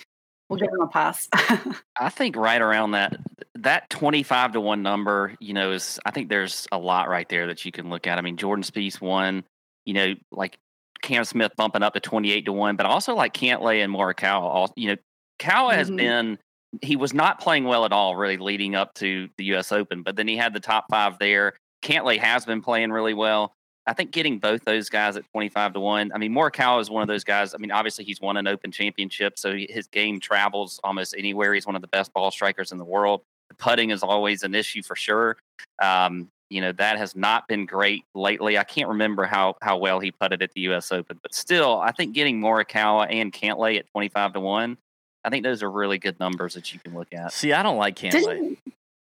[0.49, 1.27] we'll give him a pass
[1.99, 3.15] I think right around that
[3.55, 7.27] that twenty five to one number, you know, is I think there's a lot right
[7.27, 8.17] there that you can look at.
[8.17, 9.43] I mean, Jordan Spieth won,
[9.86, 10.58] you know, like
[11.01, 14.43] Cam Smith bumping up to twenty eight to one, but also like Cantlay and Morikawa.
[14.43, 14.95] All you know,
[15.39, 15.97] Kawa has Mhm.
[15.97, 16.39] been
[16.82, 19.73] he was not playing well at all really leading up to the U.S.
[19.73, 21.53] Open, but then he had the top five there.
[21.84, 23.53] Cantlay has been playing really well.
[23.88, 26.12] I think getting both those guys at 25 to 1.
[26.13, 27.56] I mean, Morikawa is one of those guys.
[27.56, 31.54] I mean, obviously, he's won an open championship, so he- his game travels almost anywhere.
[31.54, 33.22] He's one of the best ball strikers in the world.
[33.50, 35.38] The putting is always an issue for sure.
[35.82, 38.58] Um, you know, that has not been great lately.
[38.58, 40.92] I can't remember how, how well he putted at the U.S.
[40.92, 44.78] Open, but still, I think getting Morikawa and Cantlay at 25 to 1,
[45.24, 47.34] I think those are really good numbers that you can look at.
[47.34, 48.12] see, I don't like Cantlay.
[48.12, 48.60] Didn't,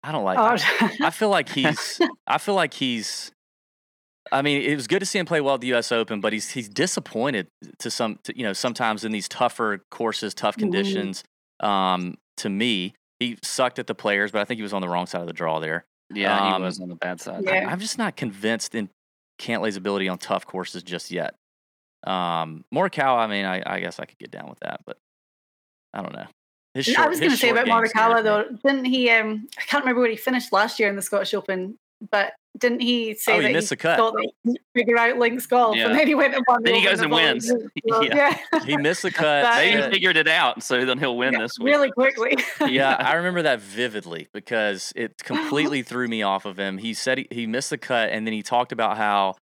[0.03, 0.37] I don't like.
[0.37, 1.99] oh, I feel like he's.
[2.27, 3.31] I feel like he's.
[4.31, 5.91] I mean, it was good to see him play well at the U.S.
[5.91, 7.47] Open, but he's he's disappointed
[7.79, 10.59] to some, to, you know, sometimes in these tougher courses, tough Mhm.
[10.59, 11.23] conditions.
[11.59, 14.87] Um, to me, he sucked at the players, but I think he was on the
[14.89, 15.85] wrong side of the draw there.
[16.13, 17.43] Yeah, Um, he was on the bad side.
[17.43, 17.67] Yeah.
[17.69, 18.89] I'm just not convinced in
[19.39, 21.35] Cantlay's ability on tough courses just yet.
[22.05, 24.97] Um, Morikawa, I mean, I, I guess I could get down with that, but
[25.93, 26.27] I don't know.
[26.73, 29.09] His I was going to say about Morikawa though, didn't he?
[29.11, 31.77] Um, I can't remember where he finished last year in the Scottish Open,
[32.11, 33.97] but didn't he say Oh, he that missed he the cut.
[33.97, 35.87] thought that he figure out links golf, Yeah.
[35.87, 36.61] and then he went and won.
[36.63, 37.51] Then he goes and wins.
[37.85, 38.37] Yeah.
[38.53, 39.41] yeah, He missed the cut.
[39.43, 41.67] That Maybe is- he figured it out, so then he'll win Yeah, this week.
[41.73, 42.37] really quickly.
[42.67, 46.77] yeah, I remember that vividly because it completely threw me off of him.
[46.77, 49.35] He said he, he missed the cut, and then he talked about how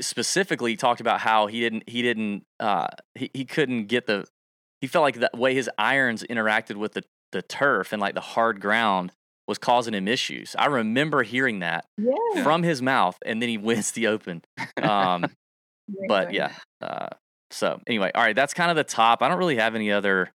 [0.00, 4.26] specifically he talked about how he didn't he didn't uh he, he couldn't get the
[4.80, 8.20] he felt like the way his irons interacted with the the turf and like the
[8.20, 9.12] hard ground
[9.46, 10.56] was causing him issues.
[10.58, 12.42] I remember hearing that yeah.
[12.42, 14.42] from his mouth, and then he wins the Open.
[14.82, 15.26] Um,
[16.08, 16.52] but yeah.
[16.80, 17.08] Uh,
[17.50, 19.22] so anyway, all right, that's kind of the top.
[19.22, 20.30] I don't really have any other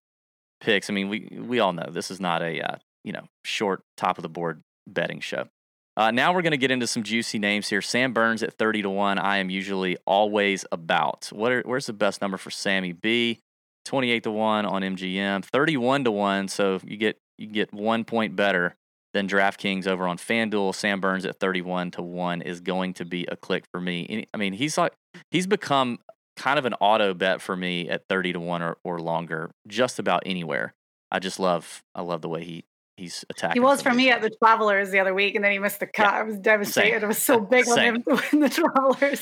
[0.62, 0.89] picks.
[0.89, 4.17] I mean, we we all know this is not a uh, you know short top
[4.17, 5.47] of the board betting show.
[5.97, 7.82] Uh, now we're going to get into some juicy names here.
[7.82, 9.19] Sam Burns at thirty to one.
[9.19, 11.30] I am usually always about.
[11.34, 13.39] What are, where's the best number for Sammy B?
[13.86, 16.47] 28 to 1 on MGM, 31 to 1.
[16.50, 18.76] So you get you get one point better
[19.13, 20.74] than DraftKings over on FanDuel.
[20.74, 24.26] Sam Burns at 31 to 1 is going to be a click for me.
[24.34, 24.93] I mean, he's like
[25.30, 26.00] he's become
[26.38, 30.00] kind of an auto bet for me at 30 to 1 or, or longer, just
[30.00, 30.74] about anywhere.
[31.12, 32.63] I just love I love the way he
[32.97, 33.62] he's attacking.
[33.62, 35.88] He was for me at the Travelers the other week, and then he missed the
[35.88, 36.04] cut.
[36.04, 36.19] Yeah.
[36.19, 36.93] I was devastated.
[36.93, 37.04] Same.
[37.04, 39.21] I was so big on him to win the Travelers.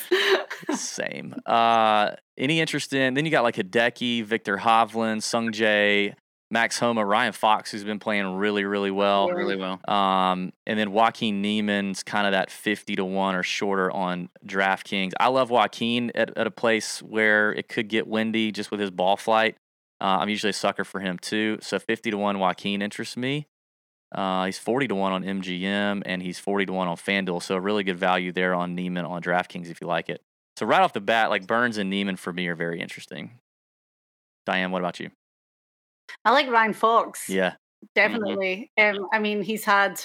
[0.79, 1.35] Same.
[1.45, 3.15] Uh, any interest in?
[3.15, 6.13] Then you got like Hideki, Viktor Hovland, Sung Jae,
[6.51, 9.27] Max Homa, Ryan Fox, who's been playing really, really well.
[9.27, 9.33] Yeah.
[9.33, 9.79] Really well.
[9.87, 15.13] Um, and then Joaquin Niemann's kind of that 50 to 1 or shorter on DraftKings.
[15.19, 18.89] I love Joaquin at, at a place where it could get windy just with his
[18.89, 19.57] ball flight.
[20.01, 21.59] Uh, I'm usually a sucker for him too.
[21.61, 23.47] So 50 to 1 Joaquin interests me.
[24.11, 27.43] Uh, he's 40 to 1 on MGM and he's 40 to 1 on FanDuel.
[27.43, 30.21] So a really good value there on Niemann on DraftKings if you like it.
[30.57, 33.39] So right off the bat, like Burns and Niemann for me are very interesting.
[34.45, 35.11] Diane, what about you?
[36.25, 37.29] I like Ryan Fox.
[37.29, 37.51] Yeah.
[37.51, 37.85] Mm-hmm.
[37.95, 38.71] Definitely.
[38.77, 38.97] Mm-hmm.
[38.97, 39.99] Um, I mean, he's had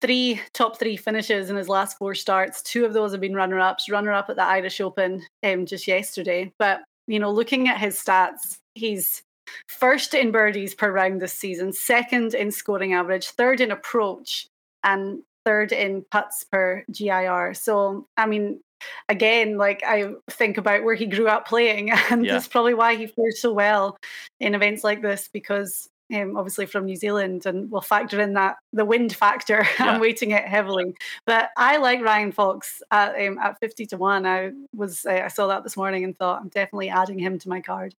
[0.00, 2.62] three top three finishes in his last four starts.
[2.62, 5.86] Two of those have been runner ups, runner up at the Irish Open um, just
[5.86, 6.52] yesterday.
[6.58, 9.22] But, you know, looking at his stats, he's
[9.68, 14.48] first in birdies per round this season, second in scoring average, third in approach,
[14.84, 17.54] and third in putts per GIR.
[17.54, 18.60] So, I mean,
[19.08, 22.32] again, like I think about where he grew up playing, and yeah.
[22.32, 23.98] that's probably why he fares so well
[24.40, 28.56] in events like this because um, obviously from New Zealand, and we'll factor in that
[28.72, 29.66] the wind factor.
[29.78, 29.92] Yeah.
[29.92, 30.94] I'm weighting it heavily,
[31.26, 34.24] but I like Ryan Fox at um, at fifty to one.
[34.26, 37.48] I was uh, I saw that this morning and thought I'm definitely adding him to
[37.48, 37.94] my card.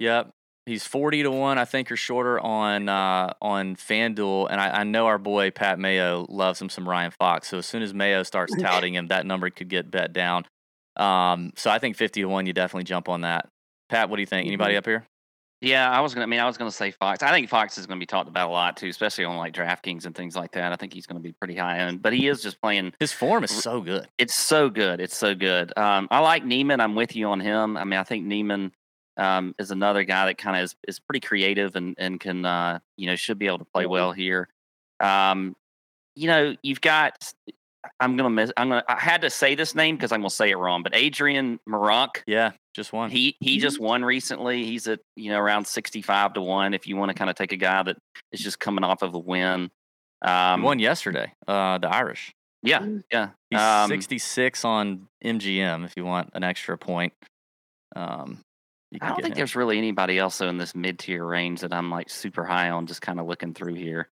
[0.00, 0.32] Yep,
[0.66, 4.84] He's forty to one, I think, or shorter on uh, on FanDuel, and I, I,
[4.84, 7.48] know our boy Pat Mayo loves him some Ryan Fox.
[7.48, 10.46] So as soon as Mayo starts touting him, that number could get bet down.
[10.96, 13.48] Um, so I think fifty to one, you definitely jump on that.
[13.90, 14.46] Pat, what do you think?
[14.46, 14.78] Anybody mm-hmm.
[14.78, 15.06] up here?
[15.64, 16.24] Yeah, I was gonna.
[16.24, 17.22] I mean, I was gonna say Fox.
[17.22, 20.04] I think Fox is gonna be talked about a lot too, especially on like DraftKings
[20.04, 20.72] and things like that.
[20.72, 22.92] I think he's gonna be pretty high end, but he is just playing.
[23.00, 24.06] His form is so good.
[24.18, 25.00] It's so good.
[25.00, 25.76] It's so good.
[25.78, 26.80] Um, I like Niemann.
[26.80, 27.76] I'm with you on him.
[27.76, 28.72] I mean, I think Niemann
[29.16, 32.78] um, is another guy that kind of is, is pretty creative and and can uh,
[32.96, 34.48] you know should be able to play well here.
[35.00, 35.56] Um,
[36.14, 37.32] you know, you've got.
[38.00, 38.50] I'm gonna miss.
[38.56, 38.84] I'm gonna.
[38.88, 40.82] I had to say this name because I'm gonna say it wrong.
[40.82, 42.22] But Adrian Meronk.
[42.26, 43.10] Yeah, just one.
[43.10, 43.84] He he just mm-hmm.
[43.84, 44.64] won recently.
[44.64, 46.74] He's at you know around 65 to one.
[46.74, 47.96] If you want to kind of take a guy that
[48.32, 49.70] is just coming off of a win.
[50.22, 51.32] Um, won yesterday.
[51.46, 52.32] Uh, the Irish.
[52.62, 53.02] Yeah, mm.
[53.12, 53.30] yeah.
[53.50, 55.84] He's um, 66 on MGM.
[55.84, 57.12] If you want an extra point.
[57.94, 58.42] Um,
[59.00, 59.38] I don't think him.
[59.38, 62.86] there's really anybody else in this mid tier range that I'm like super high on.
[62.86, 64.08] Just kind of looking through here.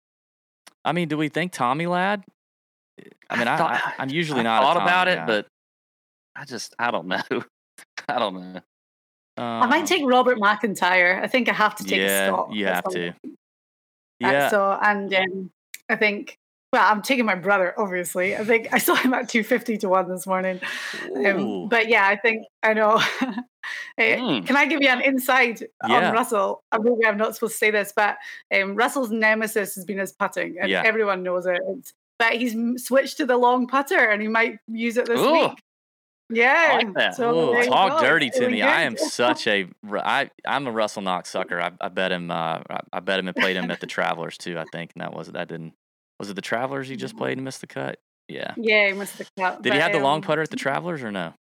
[0.84, 2.24] I mean, do we think Tommy Lad?
[3.28, 5.12] I mean, I, thought, I, am usually I not thought about guy.
[5.12, 5.46] it, but
[6.36, 7.22] I just I don't know.
[8.08, 8.60] I don't know.
[9.36, 11.22] I might um take Robert McIntyre.
[11.22, 12.52] I think I have to take yeah, a Scot.
[12.52, 13.14] You have to.
[14.18, 14.48] Yeah.
[14.50, 15.50] So and um,
[15.88, 16.36] I think
[16.72, 18.36] well, I'm taking my brother, obviously.
[18.36, 20.60] I think I saw him at 250 to 1 this morning.
[21.26, 22.98] Um, but yeah, I think I know.
[23.98, 24.46] mm.
[24.46, 26.08] Can I give you an insight yeah.
[26.08, 26.62] on Russell?
[26.70, 28.16] I maybe I'm not supposed to say this, but
[28.54, 30.82] um, Russell's nemesis has been his putting, and yeah.
[30.84, 31.60] everyone knows it.
[31.76, 32.54] It's, but he's
[32.84, 35.32] switched to the long putter, and he might use it this Ooh.
[35.32, 35.58] week.
[36.32, 38.62] Yeah, like so talk dirty to me.
[38.62, 41.60] I am such a I I'm a Russell Knox sucker.
[41.60, 42.30] I, I bet him.
[42.30, 42.60] Uh,
[42.92, 44.56] I bet him and played him at the Travelers too.
[44.56, 45.74] I think, and that was that didn't
[46.20, 47.98] was it the Travelers he just played and missed the cut?
[48.28, 48.52] Yeah.
[48.58, 49.62] Yeah, he missed the cut.
[49.62, 51.32] Did but, he have the long um putter at the Travelers or no?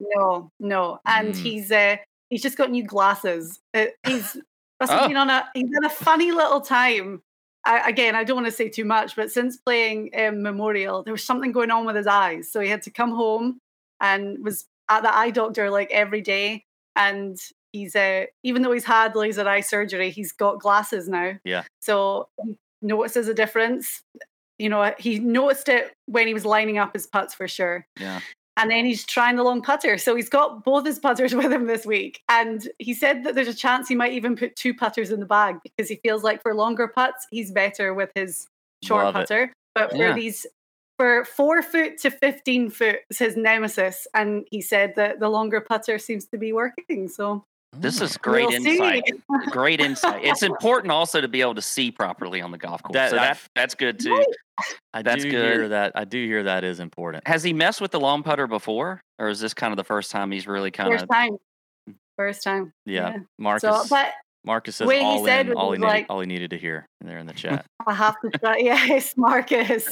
[0.00, 0.98] No, no.
[1.06, 1.36] And mm.
[1.36, 1.96] he's uh
[2.28, 3.60] he's just got new glasses.
[3.72, 4.36] Uh, he's
[4.80, 5.08] oh.
[5.08, 7.22] been on a he's had a funny little time.
[7.64, 11.12] I, again, I don't want to say too much, but since playing um, Memorial, there
[11.12, 13.58] was something going on with his eyes, so he had to come home
[14.00, 16.64] and was at the eye doctor like every day.
[16.96, 17.38] And
[17.72, 21.34] he's uh, even though he's had laser eye surgery, he's got glasses now.
[21.44, 21.62] Yeah.
[21.80, 22.28] So
[22.86, 24.02] notices a difference.
[24.58, 27.86] You know, he noticed it when he was lining up his putts for sure.
[27.98, 28.20] Yeah.
[28.58, 29.98] And then he's trying the long putter.
[29.98, 32.22] So he's got both his putters with him this week.
[32.28, 35.26] And he said that there's a chance he might even put two putters in the
[35.26, 38.46] bag because he feels like for longer putts, he's better with his
[38.82, 39.42] short Love putter.
[39.44, 39.50] It.
[39.74, 40.14] But for yeah.
[40.14, 40.46] these
[40.98, 44.06] for four foot to 15 foot is his nemesis.
[44.14, 47.08] And he said that the longer putter seems to be working.
[47.08, 47.44] So
[47.78, 49.04] this is great we'll insight.
[49.50, 50.24] great insight.
[50.24, 52.94] It's important also to be able to see properly on the golf course.
[52.94, 54.24] That, so that, that's good too.
[54.92, 55.56] I that's do good.
[55.56, 55.92] hear that.
[55.94, 57.26] I do hear that is important.
[57.26, 60.10] Has he messed with the long putter before, or is this kind of the first
[60.10, 61.36] time he's really kind first of time?
[61.86, 61.92] Hmm.
[62.16, 62.72] First time.
[62.84, 63.18] Yeah, yeah.
[63.38, 63.62] Marcus.
[63.62, 64.12] So, but
[64.44, 67.06] Marcus says all he in, all he, needed, like, all he needed to hear in
[67.06, 67.66] there in the chat.
[67.86, 68.56] I have to try.
[68.60, 69.88] Yes, Marcus.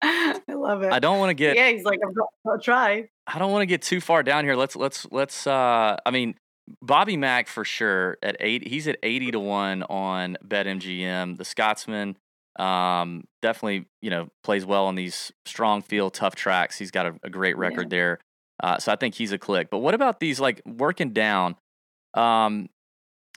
[0.00, 0.92] I love it.
[0.92, 1.56] I don't want to get.
[1.56, 1.98] Yeah, he's like,
[2.46, 3.08] I'll try.
[3.28, 4.56] I don't want to get too far down here.
[4.56, 5.46] Let's let's let's.
[5.46, 6.34] uh I mean,
[6.80, 8.66] Bobby Mack for sure at eight.
[8.66, 11.36] He's at eighty to one on BetMGM.
[11.36, 12.16] The Scotsman
[12.58, 16.78] um, definitely you know plays well on these strong field, tough tracks.
[16.78, 18.18] He's got a, a great record there.
[18.60, 19.68] Uh, so I think he's a click.
[19.70, 21.56] But what about these like working down?
[22.14, 22.68] Um,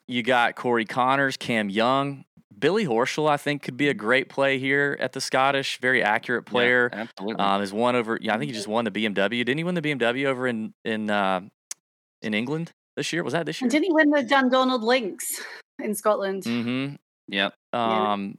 [0.07, 2.25] you got Corey Conners, Cam Young,
[2.61, 3.29] Billy Horschel.
[3.29, 5.79] I think could be a great play here at the Scottish.
[5.81, 6.89] Very accurate player.
[6.93, 7.43] Yeah, absolutely.
[7.43, 8.17] Um, has won over.
[8.21, 9.29] Yeah, I think he just won the BMW.
[9.43, 11.41] Didn't he win the BMW over in in uh,
[12.21, 13.23] in England this year?
[13.23, 13.65] Was that this year?
[13.65, 15.41] And didn't he win the Dundonald Links
[15.83, 16.43] in Scotland?
[16.43, 16.95] Mm-hmm.
[17.27, 17.53] yep.
[17.73, 18.11] Yeah.
[18.13, 18.37] Um,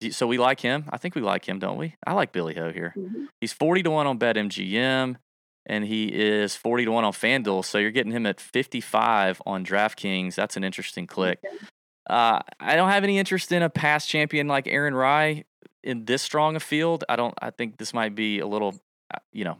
[0.00, 0.84] d- so we like him.
[0.90, 1.96] I think we like him, don't we?
[2.06, 2.94] I like Billy Ho here.
[2.96, 3.26] Mhm.
[3.40, 5.16] He's forty to one on BetMGM,
[5.66, 7.64] and he is forty to one on FanDuel.
[7.64, 10.34] So you're getting him at fifty five on DraftKings.
[10.34, 11.38] That's an interesting click.
[11.44, 11.56] Okay.
[12.08, 15.44] Uh, I don't have any interest in a past champion like Aaron Rai
[15.84, 17.04] in this strong a field.
[17.08, 17.34] I don't.
[17.40, 18.74] I think this might be a little,
[19.12, 19.58] uh, you know,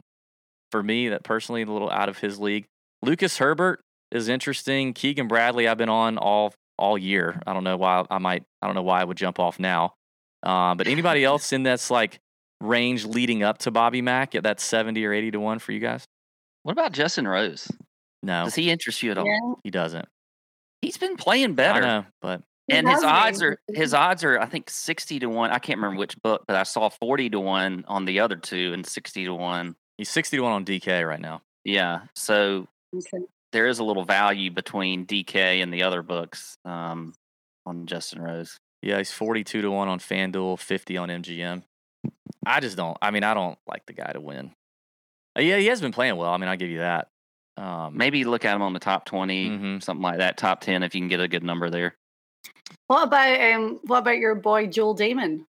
[0.71, 2.65] for me that personally a little out of his league.
[3.01, 4.93] Lucas Herbert is interesting.
[4.93, 7.41] Keegan Bradley, I've been on all all year.
[7.45, 8.43] I don't know why I might.
[8.61, 9.93] I don't know why I would jump off now.
[10.41, 12.19] Uh, but anybody else in that's like
[12.61, 15.79] range leading up to Bobby Mack at that seventy or eighty to one for you
[15.79, 16.05] guys?
[16.63, 17.67] What about Justin Rose?
[18.21, 19.25] No, Does he interest you at all?
[19.25, 19.55] Yeah.
[19.65, 20.07] he doesn't.
[20.83, 21.81] He's been playing I better.
[21.81, 23.47] know, but and his has odds been.
[23.49, 25.51] are his odds are I think sixty to one.
[25.51, 28.71] I can't remember which book, but I saw forty to one on the other two
[28.73, 29.75] and sixty to one.
[29.97, 31.41] he's sixty to one on DK right now.
[31.65, 33.25] Yeah, so Okay.
[33.53, 37.13] there is a little value between DK and the other books um,
[37.65, 38.57] on Justin Rose.
[38.81, 41.63] Yeah, he's 42 to 1 on FanDuel, 50 on MGM.
[42.45, 44.51] I just don't, I mean, I don't like the guy to win.
[45.37, 46.31] Uh, yeah, he has been playing well.
[46.33, 47.07] I mean, I'll give you that.
[47.57, 49.83] Um, Maybe look at him on the top 20 Mhm.
[49.83, 51.95] something like that, top ten if you can get a good number there.
[52.87, 53.79] What about um?
[53.83, 55.45] What about your boy Joel Dahmen?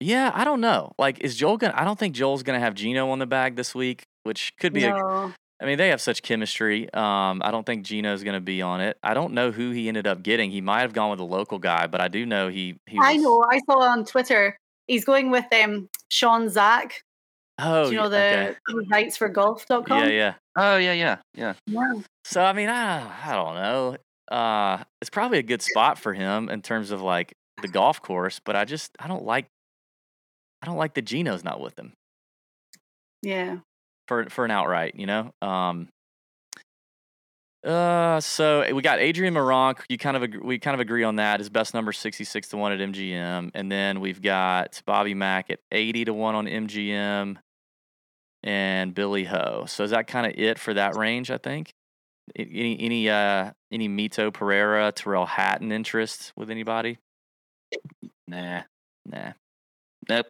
[0.00, 0.92] Yeah, I don't know.
[0.98, 3.26] Like, is Joel going to, I don't think Joel's going to have Geno on the
[3.26, 5.32] bag this week, which could be, No.
[5.60, 6.84] I mean, they have such chemistry.
[6.94, 8.96] Um, I don't think Geno's going to be on it.
[9.02, 10.52] I don't know who he ended up getting.
[10.52, 13.14] He might have gone with a local guy, but I do know he, he I
[13.14, 13.44] was- know.
[13.50, 17.02] I saw on Twitter he's going with um Sean Zak.
[17.58, 18.16] Oh, Do you know the
[18.50, 18.56] okay.
[18.66, 19.82] who writes for golf.com?
[20.04, 20.34] Yeah, yeah.
[20.60, 21.54] Oh yeah, yeah, yeah.
[21.66, 21.92] Yeah.
[22.24, 23.96] So I mean, I I don't know.
[24.36, 28.40] Uh, it's probably a good spot for him in terms of like the golf course,
[28.44, 29.46] but I just I don't like
[30.62, 31.92] I don't like the Geno's not with him
[33.22, 33.58] Yeah.
[34.08, 35.30] for for an outright, you know.
[35.40, 35.88] Um.
[37.64, 39.80] Uh, so we got Adrian Meronk.
[39.88, 41.40] You kind of ag- we kind of agree on that.
[41.40, 45.50] His best number sixty six to one at MGM, and then we've got Bobby Mack
[45.50, 47.36] at eighty to one on MGM,
[48.42, 49.64] and Billy Ho.
[49.66, 51.30] So is that kind of it for that range?
[51.30, 51.70] I think.
[52.36, 56.98] Any any uh any Mito Pereira, Tyrrell Hatton interest with anybody?
[58.26, 58.62] Nah.
[59.06, 59.32] Nah.
[60.08, 60.26] Nope.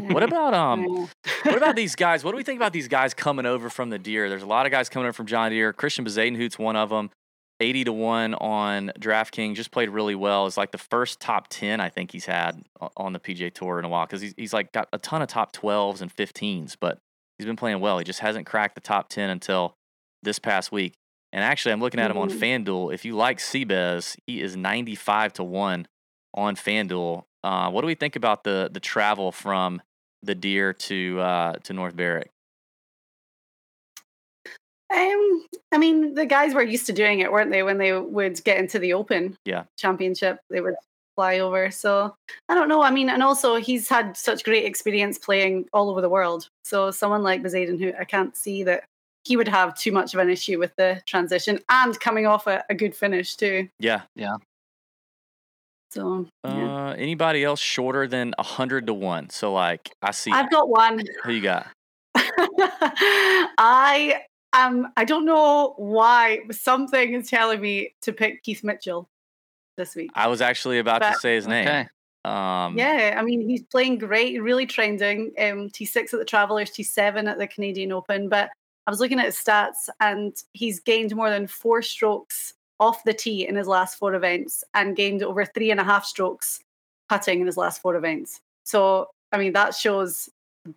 [0.00, 1.08] What about um?
[1.44, 2.24] What about these guys?
[2.24, 4.28] What do we think about these guys coming over from the Deer?
[4.28, 5.72] There's a lot of guys coming over from John Deere.
[5.72, 7.10] Christiaan Bezuidenhout's one of them.
[7.60, 9.54] 80 to 1 on DraftKings.
[9.54, 10.46] Just played really well.
[10.46, 12.62] It's like the first top 10 I think he's had
[12.96, 15.28] on the PJ Tour in a while because he's, he's like got a ton of
[15.28, 16.98] top 12s and 15s, but
[17.38, 17.98] he's been playing well.
[17.98, 19.74] He just hasn't cracked the top 10 until
[20.22, 20.94] this past week.
[21.32, 22.64] And actually, I'm looking at him on Mhm.
[22.64, 22.94] FanDuel.
[22.94, 25.88] If you like Seabez, he is 95 to 1
[26.32, 27.24] on FanDuel.
[27.42, 29.82] Uh, what do we think about the the travel from
[30.22, 32.30] the Deer to uh, to North Berwick?
[34.92, 37.62] Um, I mean, the guys were used to doing it, weren't they?
[37.62, 39.64] When they would get into the Open Yeah.
[39.76, 40.74] Championship, they would
[41.14, 41.70] fly over.
[41.70, 42.14] So
[42.48, 42.82] I don't know.
[42.82, 46.48] I mean, and also he's had such great experience playing all over the world.
[46.64, 48.84] So someone like Bezaden, who I can't see that
[49.24, 52.62] he would have too much of an issue with the transition and coming off a,
[52.68, 53.68] a good finish too.
[53.78, 54.02] Yeah.
[55.90, 56.88] So yeah.
[56.88, 59.30] Uh, anybody else shorter than hundred to one?
[59.30, 60.32] So like, I see.
[60.32, 61.02] I've got one.
[61.22, 61.68] who you got?
[63.56, 64.22] I
[64.52, 69.08] um I don't know why but something is telling me to pick Keith Mitchell
[69.76, 70.10] this week.
[70.14, 71.66] I was actually about to say his name.
[71.66, 71.88] Okay.
[72.24, 75.32] Um, Yeah, I mean he's playing great, really trending.
[75.38, 78.28] Um, T6 at the Travelers, T7 at the Canadian Open.
[78.28, 78.50] But
[78.86, 83.14] I was looking at his stats, and he's gained more than four strokes off the
[83.14, 86.60] tee in his last four events, and gained over three and a half strokes
[87.08, 88.40] putting in his last four events.
[88.64, 90.30] So I mean that shows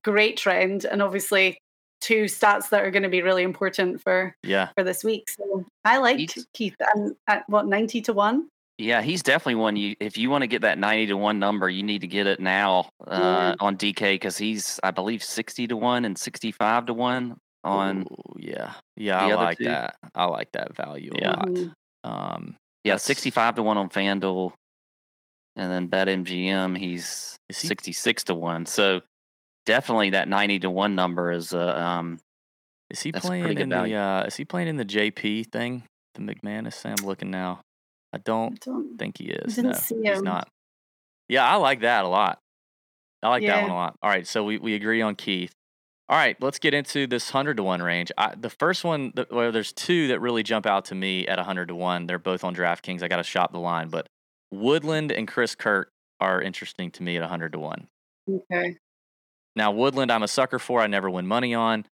[0.03, 1.59] great trend, and obviously
[2.01, 4.69] two stats that are going to be really important for yeah.
[4.75, 5.29] for this week.
[5.29, 6.45] So I like Keith.
[6.53, 8.49] Keith and at what ninety to one.
[8.77, 9.75] Yeah, he's definitely one.
[9.75, 12.27] You if you want to get that ninety to one number, you need to get
[12.27, 13.65] it now uh, Yeah.
[13.65, 18.01] on DK because he's I believe sixty to one and sixty five to one on
[18.03, 18.73] Ooh, yeah.
[18.95, 19.19] Yeah.
[19.19, 19.63] I like two.
[19.65, 19.95] that.
[20.13, 21.29] I like that value a Yeah.
[21.31, 21.47] lot.
[21.47, 21.73] Mhm.
[22.03, 24.53] Um, yeah sixty five to one on FanDuel,
[25.55, 28.67] and then BetMGM he's he- sixty six to one.
[28.67, 29.01] So
[29.65, 32.19] definitely that ninety to one number is uh, um
[32.91, 33.95] is he That's a pretty playing good in the?
[33.95, 35.83] Uh, is he playing in the JP thing?
[36.13, 36.85] the McManus?
[36.85, 37.61] I'm looking now.
[38.17, 38.97] I I don't don't.
[38.97, 39.55] think he is.
[39.55, 40.49] didn't no, he's not.
[41.29, 42.39] Yeah, I like that a lot.
[43.21, 43.97] I like that one a lot.
[44.01, 45.53] All right, so we, we agree on Keith.
[46.09, 48.11] All right, let's get into this hundred to one range.
[48.17, 51.67] I, the first one, well, there's two that really jump out to me at hundred
[51.67, 52.07] to one.
[52.07, 53.03] They're both on DraftKings.
[53.03, 54.07] I got to shop the line, but
[54.51, 55.89] Woodland and Chris Kirk
[56.21, 57.87] are interesting to me at hundred to one.
[58.29, 58.77] Okay.
[59.55, 60.81] Now Woodland, I'm a sucker for.
[60.81, 61.85] I never win money on,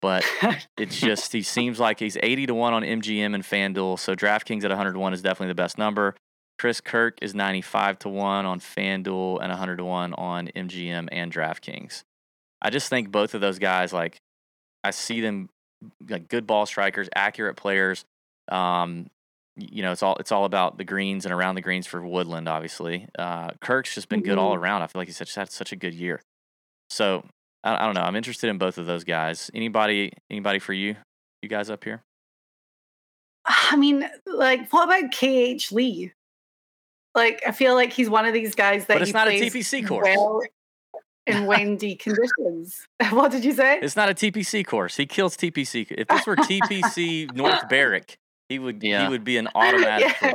[0.00, 0.24] but
[0.78, 3.98] it's just he seems like he's 80 to 1 on MGM and FanDuel.
[3.98, 6.14] So DraftKings at 100 to 1 is definitely the best number.
[6.58, 11.32] Chris Kirk is 95 to 1 on FanDuel and 100 to 1 on MGM and
[11.32, 12.02] DraftKings.
[12.60, 14.18] I just think both of those guys like
[14.82, 15.48] I see them
[16.08, 18.04] like good ball strikers, accurate players.
[18.50, 19.08] Um
[19.58, 22.48] you know, it's all it's all about the greens and around the greens for Woodland,
[22.48, 23.08] obviously.
[23.18, 24.82] Uh, Kirk's just been good all around.
[24.82, 26.22] I feel like he's such, had such a good year.
[26.90, 27.24] So
[27.68, 28.02] I, I don't know.
[28.02, 29.50] I'm interested in both of those guys.
[29.54, 30.12] Anybody?
[30.30, 30.96] Anybody for you?
[31.42, 32.02] You guys up here?
[33.44, 36.12] I mean, like, what about KH Lee?
[37.14, 39.30] Like, I feel like he's one of these guys that But it's he not a
[39.32, 40.04] TPC course.
[40.06, 40.42] well
[41.26, 42.86] in windy conditions.
[43.10, 43.78] what did you say?
[43.80, 44.96] It's not a TPC course.
[44.96, 45.86] He kills TPC.
[45.90, 48.16] If this were TPC North Berwick,
[48.48, 49.04] he would Yeah.
[49.04, 50.14] he would be an automatic.
[50.22, 50.32] yeah.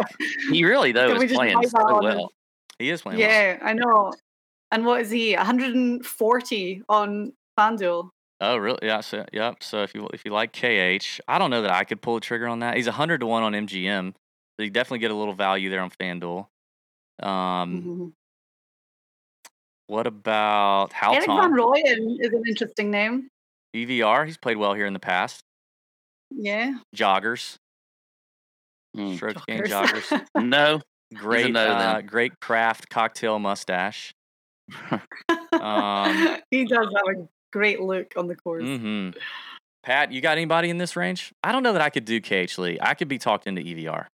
[0.52, 2.32] He really though Can is playing so on well.
[2.80, 3.20] He is playing.
[3.20, 3.30] well.
[3.30, 4.14] yeah, I know.
[4.74, 5.36] And what is he?
[5.36, 8.10] 140 on FanDuel.
[8.42, 8.80] Oh, really?
[8.82, 9.02] Yeah.
[9.02, 9.62] So, yep.
[9.62, 12.20] So if you if you like KH, I don't know that I could pull a
[12.20, 12.76] trigger on that.
[12.76, 14.14] He's hundred to one on MGM,
[14.58, 16.48] so you definitely get a little value there on FanDuel.
[17.22, 18.14] Um, Mhm.
[19.88, 21.18] what about Halton?
[21.18, 21.56] Eric Van Halton?
[21.56, 23.30] Rooyen is an interesting name.
[23.76, 24.26] EVR?
[24.26, 25.42] He's played well here in the past.
[26.32, 26.80] Yeah.
[26.96, 27.58] Joggers,
[28.98, 29.16] Mm.
[29.18, 30.08] strokes gain Joggers.
[30.08, 30.26] joggers.
[30.44, 30.82] No,
[31.14, 34.12] Great, no uh, great craft cocktail mustache.
[35.54, 38.64] Um, he does have a great look on the course.
[38.64, 39.10] hmm
[39.84, 41.34] Pat, you got anybody in this range?
[41.44, 42.78] I don't know that I could do KH Lee.
[42.82, 44.06] I could be talked into E EVR.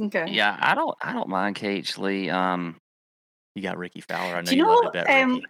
[0.00, 0.26] Okay.
[0.30, 2.30] yeah, I don't, I don't mind KH Lee.
[2.30, 2.76] Um,
[3.56, 4.36] You got Rickie Fowler.
[4.36, 5.46] I know Do you, you love know, to bet um, Rickie.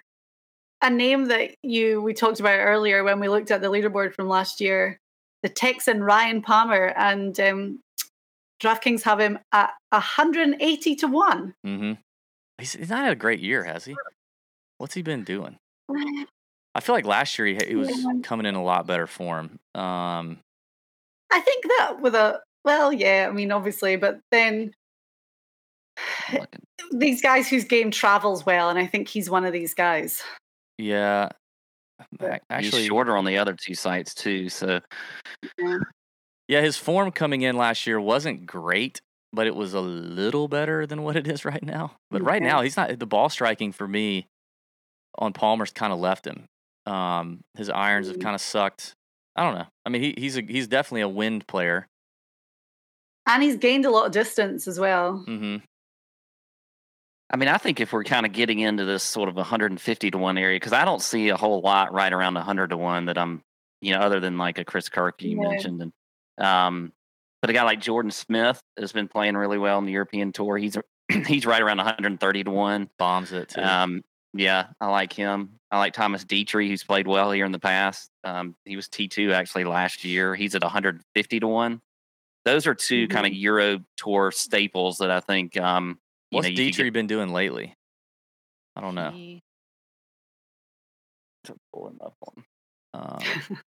[0.82, 4.28] a name that you we talked about earlier when we looked at the leaderboard from
[4.28, 4.98] last year,
[5.42, 7.80] the Texan Ryan Palmer, and um,
[8.62, 11.54] DraftKings have him at 180 to one.
[11.62, 11.92] hmm
[12.58, 13.96] He's, he's not had a great year, has he?
[14.78, 15.58] What's he been doing?
[16.74, 18.20] I feel like last year he, he was Yeah.
[18.22, 19.58] coming in a lot better form.
[19.74, 20.38] Um,
[21.32, 24.72] I think that with a well, yeah, I mean, obviously, but then
[26.92, 30.22] these guys whose game travels well, and I think he's one of these guys.
[30.76, 31.28] yeah.
[32.20, 32.38] Yeah.
[32.48, 34.48] Actually, he's shorter on the other two sites too.
[34.48, 34.80] So
[36.46, 39.00] Yeah, his form coming in last year wasn't great,
[39.32, 41.92] but it was a little better than what it is right now.
[42.10, 44.26] But right now, he's not the ball striking for me
[45.18, 46.46] on Palmer's kind of left him.
[46.86, 48.94] Um, his irons have kind of sucked.
[49.36, 49.66] I don't know.
[49.84, 51.86] I mean, he, he's a, he's definitely a wind player.
[53.26, 55.24] And he's gained a lot of distance as well.
[55.28, 55.56] Mm-hmm.
[57.30, 60.18] I mean, I think if we're kind of getting into this sort of 150 to
[60.18, 63.18] one area, because I don't see a whole lot right around 100 to one that
[63.18, 63.42] I'm,
[63.82, 65.48] you know, other than like a Chris Kirk you Yeah.
[65.50, 65.92] mentioned, and
[66.46, 66.92] um,
[67.40, 70.56] but a guy like Jordan Smith has been playing really well in the European Tour.
[70.58, 70.76] He's
[71.26, 72.88] he's right around 130 to one.
[72.98, 73.62] Bombs it too.
[73.62, 74.02] Um,
[74.34, 75.54] yeah, I like him.
[75.70, 78.10] I like Thomas Detry, who's played well here in the past.
[78.24, 80.34] Um, he was T2 actually last year.
[80.34, 81.80] He's at 150 to 1.
[82.44, 85.56] Those are 2 kind of Euro Tour staples that I think.
[85.58, 85.98] Um,
[86.30, 87.74] you What's know, you Detry get- been doing lately?
[88.76, 89.10] I don't know.
[89.10, 89.42] He-
[91.44, 92.44] to pull him up on.
[92.94, 93.58] Um,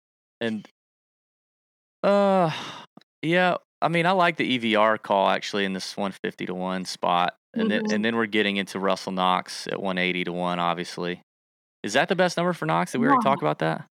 [0.42, 0.68] and
[2.04, 2.52] uh,
[3.22, 7.36] yeah, I mean, I like the EVR call actually in this 150 to one spot,
[7.54, 7.70] and Mhm.
[7.70, 10.60] then and then we're getting into Russell Knox at 180 to one.
[10.60, 11.22] Obviously,
[11.84, 12.92] is that the best number for Knox?
[12.92, 13.32] Did we already No.
[13.32, 13.88] talk about that?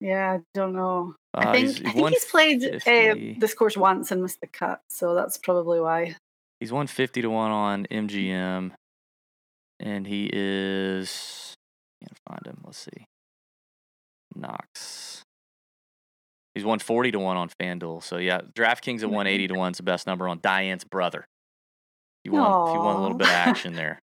[0.00, 1.16] Yeah, I don't know.
[1.34, 4.46] I Uh, think he's- I think he's played uh, this course once and missed the
[4.46, 6.16] cut, so that's probably why.
[6.60, 8.74] He's 150 to one on MGM,
[9.80, 11.54] and he is.
[12.00, 12.62] Can't find him.
[12.64, 13.06] Let's see.
[14.36, 15.22] Knox.
[16.58, 18.02] He's 140 to one on FanDuel.
[18.02, 21.20] So yeah, DraftKings at 180 to one is the best number on Diane's brother.
[21.20, 21.24] If
[22.24, 24.00] you want, if you want a little bit of action there,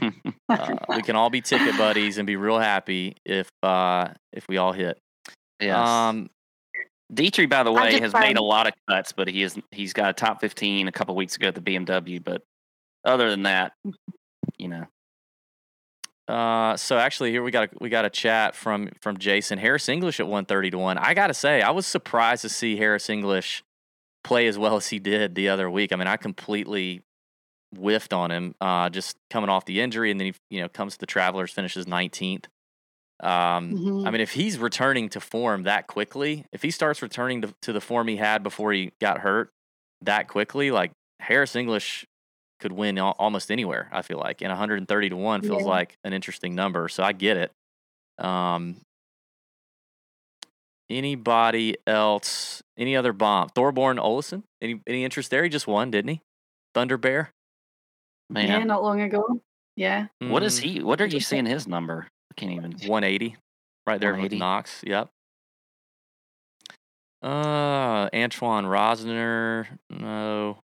[0.48, 4.56] uh, we can all be ticket buddies and be real happy if uh, if we
[4.56, 4.98] all hit.
[5.60, 5.76] yes.
[5.78, 6.28] Um,
[7.14, 10.10] Detry, by the way, has made a lot of cuts, but he is he's got
[10.10, 12.20] a top 15 a couple weeks ago at the BMW.
[12.20, 12.42] But
[13.04, 13.74] other than that,
[14.58, 14.86] you know,
[16.28, 19.88] Uh, so actually, here we got a, we got a chat from from Jason Harris
[19.88, 20.98] English at one thirty to one.
[20.98, 23.62] I gotta say, I was surprised to see Harris English
[24.24, 25.92] play as well as he did the other week.
[25.92, 27.02] I mean, I completely
[27.76, 30.94] whiffed on him, uh, just coming off the injury, and then he you know comes
[30.94, 32.46] to the Travelers, finishes nineteenth.
[33.20, 34.06] Um, Mhm.
[34.06, 37.72] I mean, if he's returning to form that quickly, if he starts returning to, to
[37.72, 39.50] the form he had before he got hurt
[40.02, 42.04] that quickly, like Harris English
[42.62, 43.88] could win al- almost anywhere.
[43.92, 45.68] I feel like, and 130 to one feels Yeah.
[45.68, 46.88] like an interesting number.
[46.88, 47.52] So I get it.
[48.24, 48.76] Um,
[50.88, 52.62] anybody else?
[52.78, 53.48] Any other bomb?
[53.50, 54.44] Thorbjørn Olesen?
[54.62, 55.42] Any any interest there?
[55.44, 56.20] He just won, didn't he?
[56.74, 57.30] Thunder Bear.
[58.30, 59.40] Man, Yeah, not long ago.
[59.76, 60.06] Yeah.
[60.20, 60.62] what is Mhm.
[60.64, 60.82] he?
[60.82, 62.08] What are you Just- seeing his number?
[62.30, 62.72] I can't even.
[62.88, 63.36] 180,
[63.86, 64.82] right there with Knox.
[64.86, 65.10] Yep.
[67.22, 69.78] Uh, Antoine Rozner.
[69.90, 70.58] No.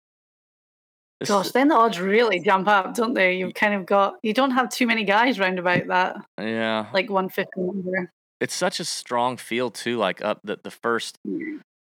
[1.19, 3.37] This- Gosh, then the odds really jump up, don't they?
[3.37, 7.09] You've kind of got you don't have too many guys round about that, yeah, like
[7.09, 8.11] 150 number.
[8.39, 9.97] it's such a strong field too.
[9.97, 11.17] Like up the the first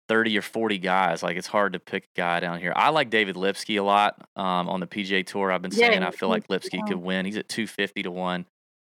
[0.08, 1.22] thirty or forty guys.
[1.22, 2.72] Like it's hard to pick a guy down here.
[2.76, 5.52] I like David Lipsky a lot um, on the PGA Tour.
[5.52, 6.86] I've been Yeah, saying I feel like Lipsky too.
[6.88, 7.26] could win.
[7.26, 8.46] He's at two fifty to one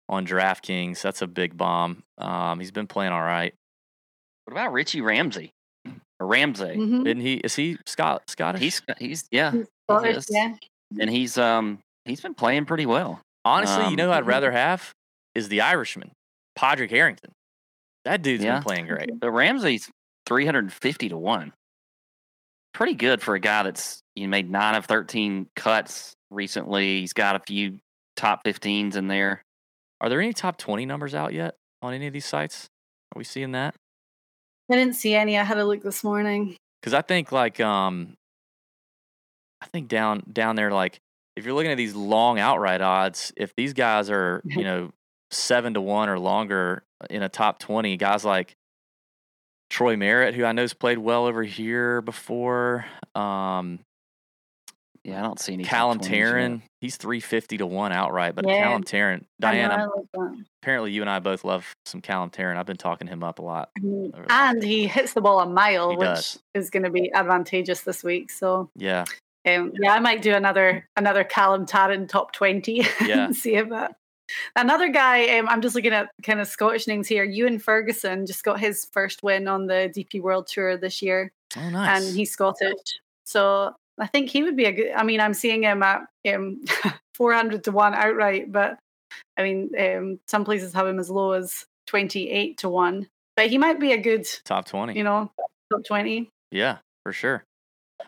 [0.10, 1.02] on DraftKings.
[1.02, 2.02] That's a big bomb.
[2.18, 3.54] Um, he's been playing all right.
[4.46, 5.52] What about Richie Ramsay?
[6.20, 6.76] Or Ramsay?
[6.78, 7.06] Mhm.
[7.06, 7.36] Isn't he?
[7.36, 8.62] Is he Scot Scottish?
[8.62, 10.56] He's he's yeah, He's Scottish, yeah.
[11.00, 13.22] and he's um he's been playing pretty well.
[13.44, 14.92] Honestly, you Um, know who I'd rather have
[15.36, 16.12] is the Irishman,
[16.56, 17.32] Padraig Harrington.
[18.06, 18.56] That dude's Yeah.
[18.56, 19.20] been playing great.
[19.20, 19.90] But Ramsay's
[20.26, 21.54] three hundred and fifty to one.
[22.74, 27.00] Pretty good for a guy that's you made nine of thirteen cuts recently.
[27.02, 27.80] He's got a few
[28.16, 29.42] top fifteens in there.
[30.02, 32.68] Are there any top 20 numbers out yet on any of these sites?
[33.16, 33.76] Are we seeing that?
[34.70, 35.38] I didn't see any.
[35.38, 36.58] I had a look this morning.
[36.82, 38.14] Because I think like um,
[39.62, 41.00] I think down down there like
[41.36, 44.92] if you're looking at these long outright odds, if these guys are you know
[45.32, 48.56] seven to one or longer in a top 20, guys like
[49.70, 52.86] Troy Merritt, who I know's played well over here before,
[53.16, 53.80] um,
[55.04, 55.64] Yeah, I don't see any.
[55.64, 56.12] Callum 20s yet.
[56.12, 58.64] Tarren, he's 350 to one outright, but Yeah.
[58.64, 60.46] Callum Tarren, I know, Diane, I I'm- like that.
[60.62, 62.56] apparently you and I both love some Callum Tarren.
[62.58, 63.70] I've been talking him up a lot.
[63.80, 64.14] Mhm.
[64.16, 66.40] last And he hits the ball a mile, He which does.
[66.54, 68.30] is going to be advantageous this week.
[68.32, 69.04] So, Yeah,
[69.46, 72.74] um, yeah, I might do another another Callum Tarren top 20
[73.06, 73.26] Yeah.
[73.26, 73.96] and see if that.
[74.56, 77.24] Another guy, um, I'm just looking at kind of Scottish names here.
[77.24, 81.32] Ewan Ferguson just got his first win on the DP World Tour this year.
[81.58, 82.02] oh nice.
[82.08, 83.00] and he's Scottish.
[83.26, 84.92] So I think he would be a good.
[84.94, 86.02] I mean, I'm seeing him at
[86.34, 86.62] um,
[87.16, 88.80] 400 to one outright, but
[89.38, 93.08] I mean, um, some places have him as low as 28 to one.
[93.38, 94.98] But he might be a good, top 20.
[94.98, 95.32] you know,
[95.72, 96.30] top 20.
[96.52, 97.44] Yeah, for sure.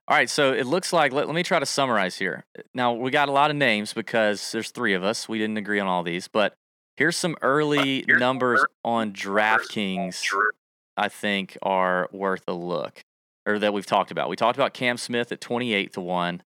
[0.08, 2.46] All right, so it looks like let, let me try to summarize here.
[2.74, 5.28] Now we got a lot of names because there's three of us.
[5.28, 6.54] We didn't agree on all these, but
[6.96, 10.22] here's some early numbers on DraftKings.
[11.00, 13.02] I think are worth a look,
[13.46, 14.30] or that we've talked about.
[14.30, 16.42] We talked about Cam Smith at 28 to one.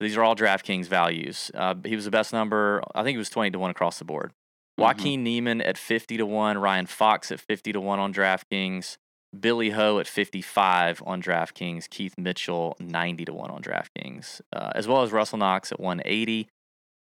[0.00, 1.50] These are all DraftKings values.
[1.54, 2.82] Uh, he was the best number.
[2.94, 4.32] I think he was 20 to one across the board.
[4.78, 4.82] Mhm.
[4.82, 8.96] Joaquin Niemann at 50 to 1, Ryan Fox at 50 to 1 on DraftKings,
[9.38, 14.86] Billy Ho at 55 on DraftKings, Keith Mitchell 90 to 1 on DraftKings, uh, as
[14.86, 16.48] well as Russell Knox at 180.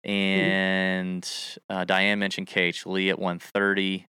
[0.03, 1.27] And
[1.69, 4.05] uh, Diane mentioned KH Lee at 130.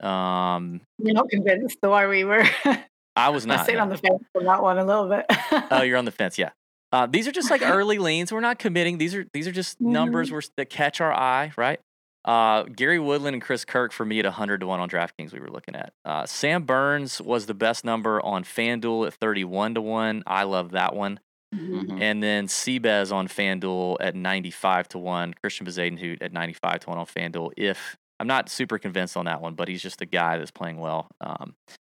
[0.00, 2.24] Um, You're not convinced, though, are we?
[2.24, 2.48] We're
[3.16, 3.60] I was not.
[3.60, 3.82] Sitting no.
[3.82, 5.24] on the fence on that one a little bit.
[5.70, 6.50] Oh, you're on the fence, yeah.
[6.92, 8.32] Uh, these are just like early leans.
[8.32, 8.98] We're not committing.
[8.98, 11.80] These are these are just numbers we're, that catch our eye, right?
[12.24, 15.32] Uh, Gary Woodland and Chris Kirk for me at 100 to one on DraftKings.
[15.32, 15.92] We were looking at.
[16.04, 20.22] Uh, Sam Burns was the best number on FanDuel at 31 to one.
[20.26, 21.20] I love that one.
[21.54, 21.84] Mhm.
[21.86, 22.00] Mhm.
[22.00, 25.34] And then Seabez on FanDuel at 95 to 1.
[25.34, 27.52] Christiaan Bezuidenhout at 95 to 1 on FanDuel.
[27.56, 30.78] If I'm not super convinced on that one, but he's just a guy that's playing
[30.78, 31.54] well um,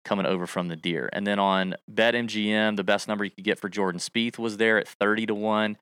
[0.05, 1.09] coming over from the deer.
[1.13, 4.77] And then on BetMGM, the best number you could get for Jordan Spieth was there
[4.77, 5.77] at 30 to 1.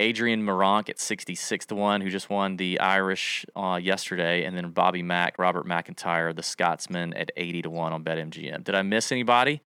[0.00, 4.44] Adrian Meronk at 66 to 1, who just won the Irish uh, yesterday.
[4.44, 8.64] And then Bobby Mack, Robert MacIntyre, the Scotsman at 80 to 1 on BetMGM.
[8.64, 9.62] Did I miss anybody?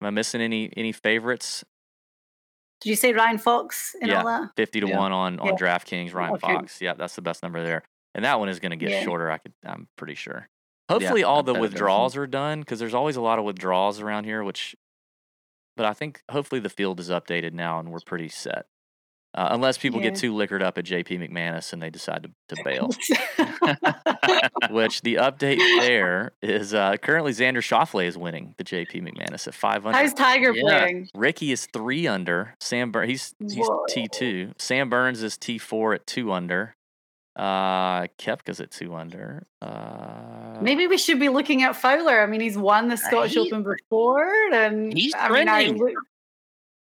[0.00, 1.64] Am I missing any any favorites?
[2.82, 4.18] Did you say Ryan Fox and Yeah.
[4.18, 4.50] all that?
[4.56, 4.98] 50 to Yeah.
[4.98, 5.52] 1 on, on Yeah.
[5.54, 6.46] DraftKings, Ryan Okay.
[6.54, 6.80] Fox.
[6.82, 7.82] Yeah, that's the best number there.
[8.14, 9.02] And that one is going to get Yeah.
[9.02, 10.48] shorter, I could I'm pretty sure.
[10.90, 11.70] Hopefully all the bet does.
[11.70, 14.76] withdrawals are done cuz there's always a lot of withdrawals around here which
[15.76, 18.66] but I think hopefully the field is updated now and we're pretty set.
[19.36, 22.62] Uh, unless people get too liquored up at JP McManus and they decide to, to
[22.64, 22.88] bail.
[24.70, 29.54] Which the update there is uh, currently Xander Schauffele is winning the JP McManus at
[29.54, 29.96] 500.
[29.96, 30.62] How's Tiger Yeah.
[30.62, 31.08] playing?
[31.14, 32.54] Rickie is three under.
[32.60, 34.52] Sam Burns, he's he's T two.
[34.58, 36.74] Sam Burns is T four at two under.
[37.36, 39.46] Uh, Koepka's at two under.
[39.60, 42.22] Uh, Maybe we should be looking at Fowler.
[42.22, 45.74] I mean, he's won the Scottish he- Open before, and He's I mean, I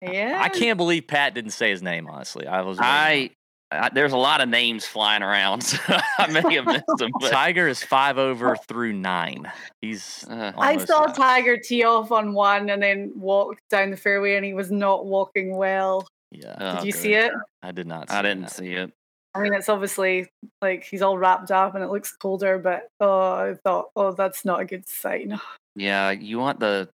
[0.03, 2.09] yeah, I can't believe Pat didn't say his name.
[2.09, 2.79] Honestly, I was.
[2.81, 3.31] I
[3.71, 7.11] I, there's a lot of names flying around, so I may have missed them.
[7.21, 9.51] But, Tiger is five over through nine.
[9.83, 11.15] He's uh, I saw there.
[11.15, 15.07] Tiger tee off on one and then walked down the fairway, and he was not
[15.07, 16.07] walking well.
[16.31, 16.57] yeah.
[16.61, 17.01] oh, Did you good.
[17.01, 17.33] see it?
[17.63, 18.11] I did not.
[18.11, 18.53] I didn't that.
[18.53, 18.93] see it.
[19.35, 20.31] I mean, it's obviously
[20.63, 24.47] like he's all wrapped up and it looks colder, but oh, I thought, oh, that's
[24.47, 25.39] not a good sign.
[25.75, 26.89] Yeah, you want the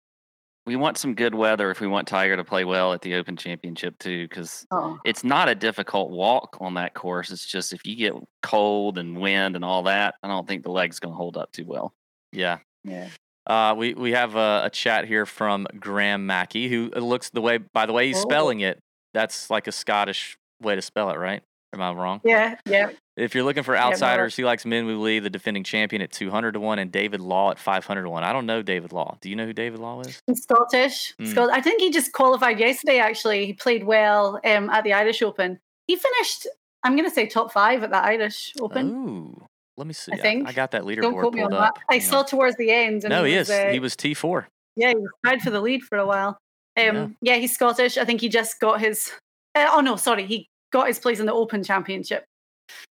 [0.66, 3.36] we want some good weather if we want Tiger to play well at the Open
[3.36, 7.30] Championship too, because Oh, it's not a difficult walk on that course.
[7.30, 10.70] It's just if you get cold and wind and all that, I don't think the
[10.70, 11.94] leg's going to hold up too well.
[12.32, 12.58] Yeah.
[12.84, 13.08] yeah.
[13.46, 17.58] Uh, we we have a, a chat here from Graham Mackey, who looks the way
[17.58, 18.22] by the way he's Oh.
[18.22, 18.78] spelling it.
[19.14, 21.42] That's like a Scottish way to spell it, right?
[21.72, 22.20] Am I wrong?
[22.24, 22.90] Yeah, yeah.
[23.16, 26.52] If you're looking for outsiders, he likes Min Woo Lee, the defending champion, at 200
[26.52, 28.24] to one, and David Law at 500 to one.
[28.24, 29.18] I don't know David Law.
[29.20, 30.20] Do you know who David Law is?
[30.26, 31.14] He's Scottish.
[31.20, 31.50] Mm.
[31.50, 33.46] I think he just qualified yesterday, actually.
[33.46, 35.60] He played well um, at the Irish Open.
[35.86, 36.46] He finished,
[36.82, 38.90] I'm going to say top five at the Irish Open.
[38.90, 39.46] Ooh,
[39.76, 40.12] let me see.
[40.12, 40.48] I think.
[40.48, 41.68] I got that Don't leaderboard quote me on pulled that.
[41.68, 41.78] up.
[41.88, 42.26] I Hang saw on.
[42.26, 43.04] towards the end.
[43.04, 43.56] And No, he was, is.
[43.56, 44.46] uh, He was T4.
[44.76, 46.36] Yeah, he was tied for the lead for a while.
[46.76, 46.88] Yeah.
[47.02, 47.36] Um, yeah.
[47.36, 47.96] he's Scottish.
[47.98, 49.12] I think he just got his.
[49.54, 52.24] Uh, oh no, sorry, he got his place in the Open Championship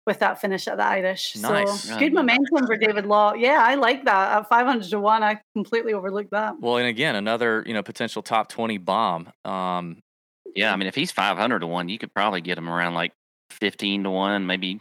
[0.07, 1.37] with that finish at the Irish.
[1.37, 1.85] Nice.
[1.85, 3.35] So good momentum for David Law.
[3.35, 5.23] Yeah, I like that at five hundred to one.
[5.23, 6.55] I completely overlooked that.
[6.61, 9.33] Well, and again, another you know potential top 20 bomb.
[9.45, 10.01] Um,
[10.57, 13.13] Yeah, I mean, if he's 500 to 1, you could probably get him around like
[13.53, 14.81] 15 to 1, maybe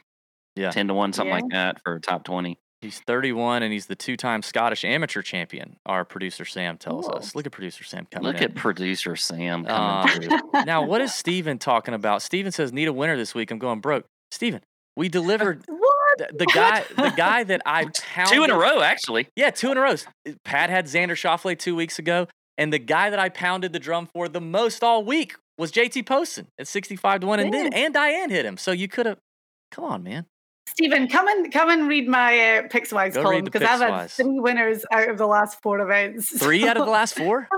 [0.55, 0.71] Yeah.
[0.71, 1.41] 10 to 1, something Yeah.
[1.41, 2.57] like that for a top 20.
[2.81, 5.75] He's 31 and he's the two-time Scottish amateur champion.
[5.85, 7.17] Our producer Sam tells Cool.
[7.17, 7.35] us.
[7.35, 8.43] Look at producer Sam coming Look in.
[8.43, 10.39] at producer Sam Um, coming through.
[10.65, 12.21] now, what is Steven talking about?
[12.21, 13.51] Steven says need a winner this week.
[13.51, 14.05] I'm going broke.
[14.31, 14.61] Steven,
[14.95, 16.17] we delivered What?
[16.19, 19.27] the, the guy the guy that I pounded Two in a row, actually.
[19.35, 19.95] Yeah, two in a row.
[20.45, 22.27] Pat had Xander Schauffele two weeks ago,
[22.57, 26.05] and the guy that I pounded the drum for the most all week was JT
[26.05, 28.55] Poston at 65 to 1 and then and Diane hit him.
[28.57, 29.17] So you could have
[29.71, 30.25] Come on, man.
[30.69, 34.39] Stephen, come and come and read my uh, Pickswise Go column because I've had three
[34.39, 36.29] winners out of the last four events.
[36.39, 37.47] 3 out of the last 4?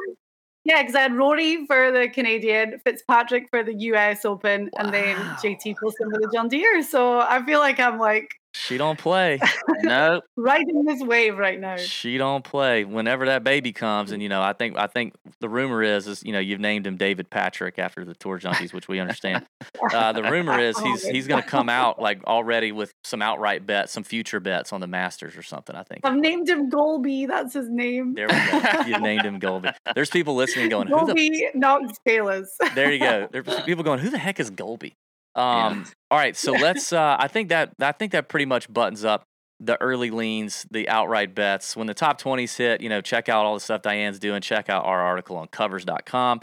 [0.64, 5.16] Yeah, because I had Rory for the Canadian, Fitzpatrick for the US Open, and then
[5.16, 6.84] JT Wilson for the John Deere.
[6.84, 9.40] So I feel like I'm like She don't play.
[9.82, 11.78] No, riding this wave right now.
[11.78, 12.84] She don't play.
[12.84, 16.24] Whenever that baby comes, and you know, I think I think the rumor is is
[16.24, 19.46] you know you've named him David Patrick after the Tour Junkies, which we understand.
[19.94, 23.66] Uh, the rumor is he's he's going to come out like already with some outright
[23.66, 25.76] bets, some future bets on the Masters or something.
[25.76, 26.02] I think.
[26.04, 27.28] I've named him Golby.
[27.28, 28.16] That's his name.
[28.16, 28.82] There we go.
[28.86, 29.74] You've named him Golby.
[29.96, 32.58] There's people listening going, who the Golby Knox Bayless.
[32.76, 33.28] there you go.
[33.32, 34.94] There's people going, who the heck is Golby?
[35.36, 36.92] Um, all right, so let's.
[37.02, 39.24] Uh, I think that I think that pretty much buttons up
[39.60, 41.76] the early leans, the outright bets.
[41.76, 44.42] When the top twenties hit, you know, check out all the stuff Diane's doing.
[44.42, 46.42] Check out our article on Covers.com.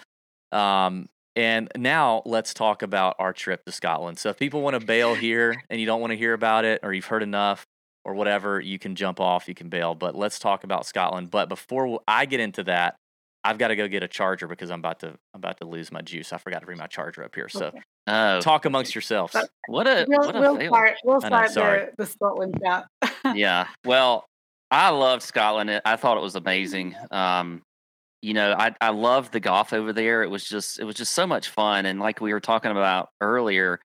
[0.53, 4.19] Um, and now let's talk about our trip to Scotland.
[4.19, 6.81] So if people want to bail here and you don't want to hear about it,
[6.83, 7.67] or you've heard enough,
[8.05, 9.49] or whatever, you can jump off.
[9.49, 9.95] You can bail.
[9.95, 11.31] But let's talk about Scotland.
[11.31, 12.97] But before I get into that,
[13.49, 15.91] I've got to go get a charger because I'm about to I'm about to lose
[15.91, 16.33] my juice.
[16.33, 17.49] I forgot to bring my charger up here.
[17.49, 17.81] So Okay.
[18.07, 19.33] oh, talk amongst yourselves.
[19.33, 20.71] But- what a We'll, what a we'll fail.
[20.73, 20.95] start.
[21.05, 21.87] We'll I know, start sorry.
[21.97, 22.87] the, the Scotland chat.
[23.35, 23.69] yeah.
[23.85, 24.25] Well,
[24.71, 25.71] I loved Scotland.
[25.71, 26.95] I- I thought it was amazing.
[27.11, 27.63] Um,
[28.21, 30.23] you know, I I loved the golf over there.
[30.23, 31.87] It was just it was just so much fun.
[31.87, 33.81] And like we were talking about earlier,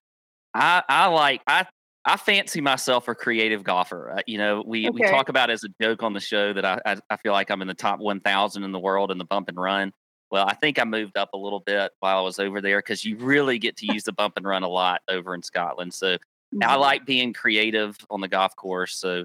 [0.52, 1.66] I I like I
[2.06, 4.12] I fancy myself a creative golfer.
[4.18, 6.80] Uh, you know, we we talk about as a joke on the show that I,
[6.84, 9.48] I I feel like I'm in the top 1,000 in the world in the bump
[9.48, 9.92] and run.
[10.30, 13.04] Well, I think I moved up a little bit while I was over there because
[13.04, 15.94] you really get to use the bump and run a lot over in Scotland.
[15.94, 16.18] So
[16.62, 18.96] I like being creative on the golf course.
[18.96, 19.24] So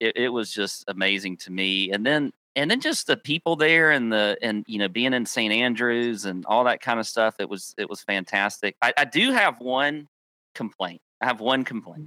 [0.00, 1.90] it, it was just amazing to me.
[1.90, 5.24] And then and then just the people there and the and you know being in
[5.24, 5.52] St.
[5.52, 7.36] Andrews and all that kind of stuff.
[7.38, 8.76] It was it was fantastic.
[8.82, 10.08] I, I do have one
[10.54, 11.00] complaint.
[11.22, 12.06] I have one complaint.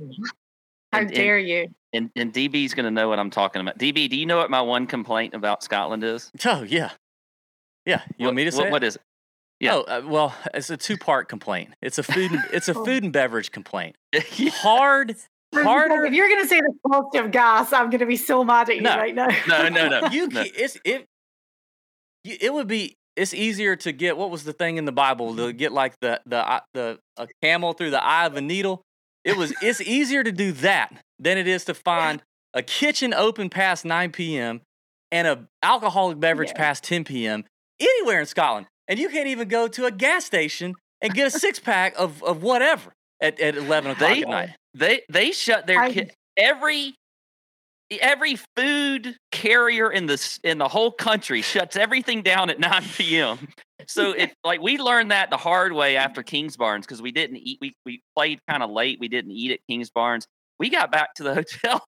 [0.92, 1.68] How and- and- dare you?
[1.94, 3.78] And and DB's gonna know what I'm talking about.
[3.78, 6.30] DB, do you know what my one complaint about Scotland is?
[6.46, 6.92] Oh yeah,
[7.86, 8.02] yeah.
[8.18, 8.58] You want me to say?
[8.60, 8.72] What, it?
[8.74, 9.02] what is it?
[9.62, 9.76] yeah.
[9.76, 11.74] Oh uh, well, it's a two-part complaint.
[11.82, 12.32] It's a food.
[12.34, 12.84] And, it's a Oh.
[12.84, 13.96] food and beverage complaint.
[14.56, 15.16] Hard,
[15.54, 16.04] Harder.
[16.06, 18.70] If you're going to say the cost of gas, I'm going to be so mad
[18.70, 18.98] at you No.
[18.98, 19.30] right now.
[19.48, 20.08] No, no, no.
[20.10, 20.44] You no.
[20.46, 21.06] it's it.
[22.26, 22.98] you- It would be.
[23.16, 26.20] It's easier to get what was the thing in the Bible to get like the
[26.26, 28.82] the eye- the a camel through the eye of a needle.
[29.26, 29.54] It was.
[29.62, 32.22] It's easier to do that than it is to find
[32.54, 34.62] a kitchen open past 9 p.m.
[35.12, 36.58] and a alcoholic beverage Yeah.
[36.62, 37.44] past 10 p.m.
[37.80, 41.32] anywhere in Scotland, and you can't even go to a gas station and get a
[41.32, 44.50] six pack of of whatever at, at 11 o'clock They- at night.
[44.74, 46.94] They they shut their I- ki- every
[48.02, 53.48] every food carrier in the in the whole country shuts everything down at 9 p.m.
[53.88, 57.58] So if like we learned that the hard way after Kingsbarns because we didn't eat
[57.62, 59.00] we we played kind of late.
[59.00, 60.26] We didn't eat at Kingsbarns.
[60.60, 61.84] We got back to the hotel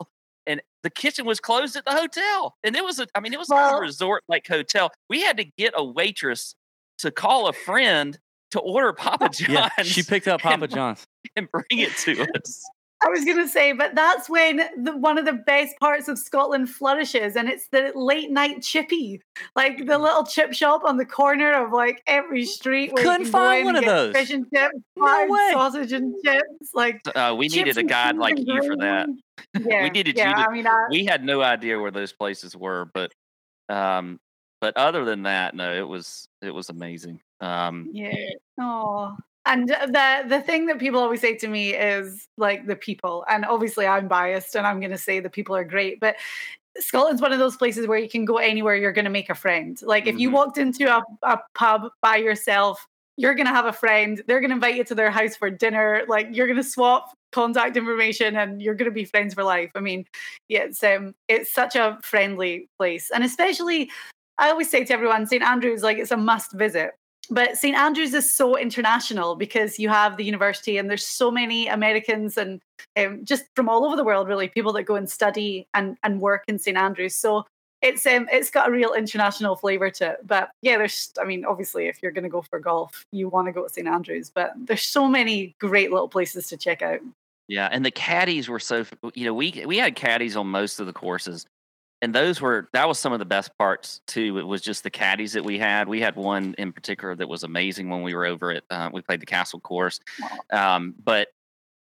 [0.46, 2.56] and the kitchen was closed at the hotel.
[2.64, 4.92] And it was a I mean it was Well- a resort like hotel.
[5.10, 6.56] We had to get a waitress
[7.00, 8.18] to call a friend
[8.52, 11.06] to order Papa John's Yeah, she picked up Papa John's.
[11.36, 12.64] and bring it to us.
[13.06, 16.18] I was going to say, but that's when the, one of the best parts of
[16.18, 19.22] Scotland flourishes, and it's the late night chippy,
[19.56, 22.92] like the little chip shop on the corner of like every street.
[22.94, 24.16] Where Couldn't find in one of those.
[24.16, 25.50] Fish and chips, No way.
[25.54, 26.72] sausage and chips.
[26.74, 29.08] Like Uh, we chips needed a guy like you for that.
[29.64, 32.56] Yeah, needed yeah, you to- I mean, I, we had no idea where those places
[32.58, 33.12] were, but
[33.70, 34.20] um,
[34.60, 37.22] but other than that, no, it was it was amazing.
[37.42, 38.16] Um, Yeah.
[38.60, 39.16] Oh.
[39.48, 43.46] And the the thing that people always say to me is like the people, and
[43.46, 46.16] obviously I'm biased, and I'm going to say the people are great, but
[46.80, 49.36] Scotland's one of those places where you can go anywhere, you're going to make a
[49.36, 49.80] friend.
[49.82, 50.34] Like if you Mhm.
[50.34, 52.86] walked into a, a pub by yourself,
[53.18, 54.22] you're going to have a friend.
[54.28, 56.04] They're going to invite you to their house for dinner.
[56.08, 59.72] Like you're going to swap contact information, and you're going to be friends for life.
[59.76, 60.06] I mean,
[60.50, 63.90] yeah, it's um, it's such a friendly place, and especially
[64.38, 66.92] I always say to everyone, St Andrews, like it's a must visit.
[67.30, 71.68] But St Andrews is so international because you have the university, and there's so many
[71.68, 72.62] Americans and
[72.96, 76.22] um, just from all over the world, really, people that go and study and and
[76.22, 77.16] work in St Andrews.
[77.16, 77.46] So
[77.82, 80.18] it's um it's got a real international flavor to it.
[80.26, 83.48] But yeah, there's I mean, obviously, if you're going to go for golf, you want
[83.48, 84.32] to go to St Andrews.
[84.34, 87.00] But there's so many great little places to check out.
[87.48, 90.86] yeah, and the caddies were so you know we we had caddies on most of
[90.88, 91.46] the courses,
[92.02, 94.38] and those were that was some of the best parts too.
[94.38, 95.88] It was just the caddies that we had.
[95.88, 99.02] We had one in particular that was amazing when we were over at uh, we
[99.02, 100.00] played the Castle course,
[100.52, 101.30] um, but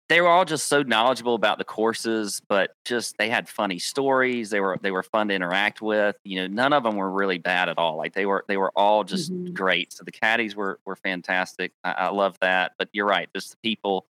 [0.10, 2.42] they were all just so knowledgeable about the courses.
[2.48, 4.50] But just they had funny stories.
[4.50, 6.16] They were they were fun to interact with.
[6.24, 7.98] You know, none of them were really bad at all.
[7.98, 9.54] Like they were they were all just Mhm.
[9.54, 9.92] great.
[9.94, 11.74] So the caddies were were fantastic.
[11.84, 12.72] I, I love that.
[12.80, 14.06] But you're right, just the people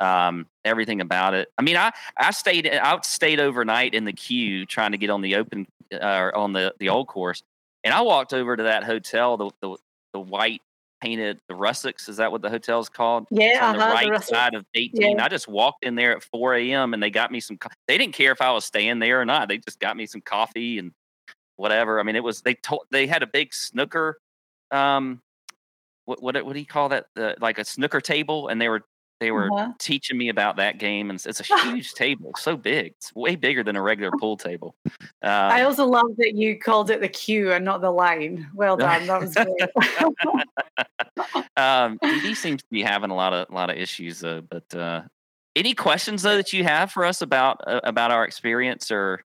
[0.00, 1.48] um, everything about it.
[1.58, 5.20] I mean, I I stayed I stayed overnight in the queue trying to get on
[5.22, 7.42] the open uh, on the the old course,
[7.84, 9.76] and I walked over to that hotel, the the,
[10.14, 10.62] the white
[11.00, 12.08] painted the Rusacks.
[12.08, 13.26] Is that what the hotel's called?
[13.30, 14.24] It's Yeah, on the uh-huh, the right Rusacks.
[14.24, 15.16] side of 18.
[15.18, 15.24] Yeah.
[15.24, 16.94] I just walked in there at 4 a.m.
[16.94, 17.58] and they got me some.
[17.58, 19.48] co- They didn't care if I was staying there or not.
[19.48, 20.92] They just got me some coffee and
[21.56, 22.00] whatever.
[22.00, 24.18] I mean, it was they told they had a big snooker.
[24.70, 25.20] Um,
[26.06, 27.06] what what what do you call that?
[27.14, 28.82] The, like a snooker table, and they were
[29.20, 29.72] they were Uh-huh.
[29.78, 33.62] teaching me about that game, and it's- a huge table, so big, it's way bigger
[33.62, 34.74] than a regular pool table.
[35.22, 38.50] I Um, also love that you called it the queue and not the line.
[38.54, 39.06] Well done.
[39.06, 39.60] That was great.
[41.56, 44.40] um, DD seems to be having a lot of lot of issues though.
[44.42, 45.02] But uh,
[45.56, 49.22] any questions though that you have for us about uh, about our experience or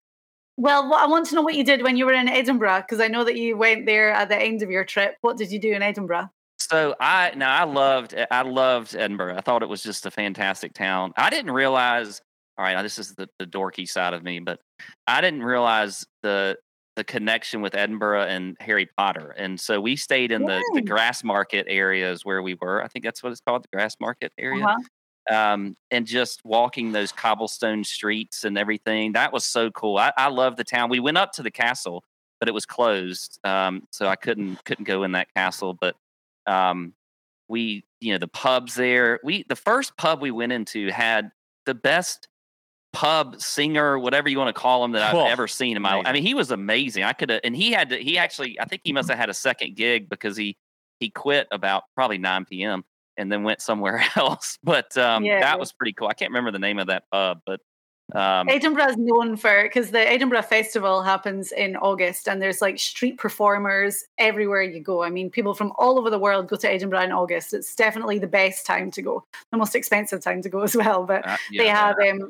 [0.58, 3.08] well, I want to know what you did when you were in Edinburgh because I
[3.08, 5.16] know that you went there at the end of your trip.
[5.22, 6.30] What did you do in Edinburgh?
[6.70, 9.38] So I now I loved I loved Edinburgh.
[9.38, 11.14] I thought it was just a fantastic town.
[11.18, 12.22] I didn't realize.
[12.58, 14.60] All right, now this is the, the dorky side of me, but
[15.08, 16.58] I didn't realize the
[16.96, 19.34] the connection with Edinburgh and Harry Potter.
[19.38, 22.84] And so we stayed in the, the grass market areas where we were.
[22.84, 24.66] I think that's what it's called, the grass market area.
[24.66, 25.34] Uh-huh.
[25.34, 29.14] um, and just walking those cobblestone streets and everything.
[29.14, 29.98] That was so cool.
[29.98, 30.90] I, I love the town.
[30.90, 32.04] We went up to the castle,
[32.40, 35.78] but it was closed, um, so I couldn't couldn't go in that castle.
[35.80, 35.96] But
[36.48, 36.94] um,
[37.48, 39.20] we, you know, the pubs there.
[39.24, 41.32] We the first pub we went into had
[41.66, 42.28] the best
[42.94, 45.28] pub singer, whatever you want to call him, that I've Cool.
[45.28, 46.02] ever seen in my.
[46.06, 47.04] I mean, he was amazing.
[47.04, 47.98] I could have, and he had to.
[47.98, 50.58] He actually, I think he must have had a second gig because he
[51.00, 52.84] he quit about probably 9 p.m.
[53.16, 54.58] and then went somewhere else.
[54.64, 55.40] But um, Yeah.
[55.40, 56.08] that was pretty cool.
[56.08, 57.62] I can't remember the name of that pub, but
[58.16, 62.80] um, Edinburgh is known for because the Edinburgh Festival happens in August, and there's like
[62.80, 65.04] street performers everywhere you go.
[65.04, 67.54] I mean, people from all over the world go to Edinburgh in August.
[67.54, 71.06] It's definitely the best time to go, the most expensive time to go as well.
[71.06, 72.28] But uh, they yeah, have um,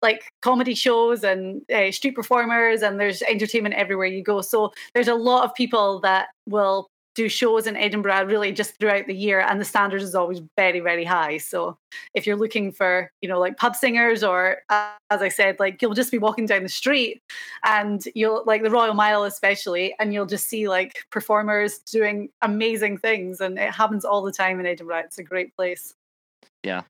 [0.00, 4.40] like comedy shows and uh, street performers, and there's entertainment everywhere you go.
[4.40, 6.88] So there's a lot of people that will
[7.20, 10.80] do shows in Edinburgh really just throughout the year, and the standard is always very,
[10.80, 11.36] very high.
[11.36, 11.76] So
[12.14, 15.82] if you're looking for, you know, like pub singers, or uh, as I said, like
[15.82, 17.22] you'll just be walking down the street,
[17.64, 22.96] and you'll like the Royal Mile especially, and you'll just see like performers doing amazing
[22.96, 25.02] things, and it happens all the time in Edinburgh.
[25.04, 25.94] It's a great place.
[26.62, 26.82] Yeah.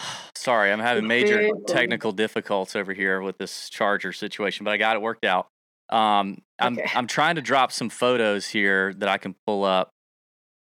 [0.34, 4.96] Sorry, I'm having major technical difficulties over here with this charger situation, but I got
[4.96, 5.48] it worked out.
[5.90, 6.90] Um, I'm Okay.
[6.94, 9.90] I'm trying to drop some photos here that I can pull up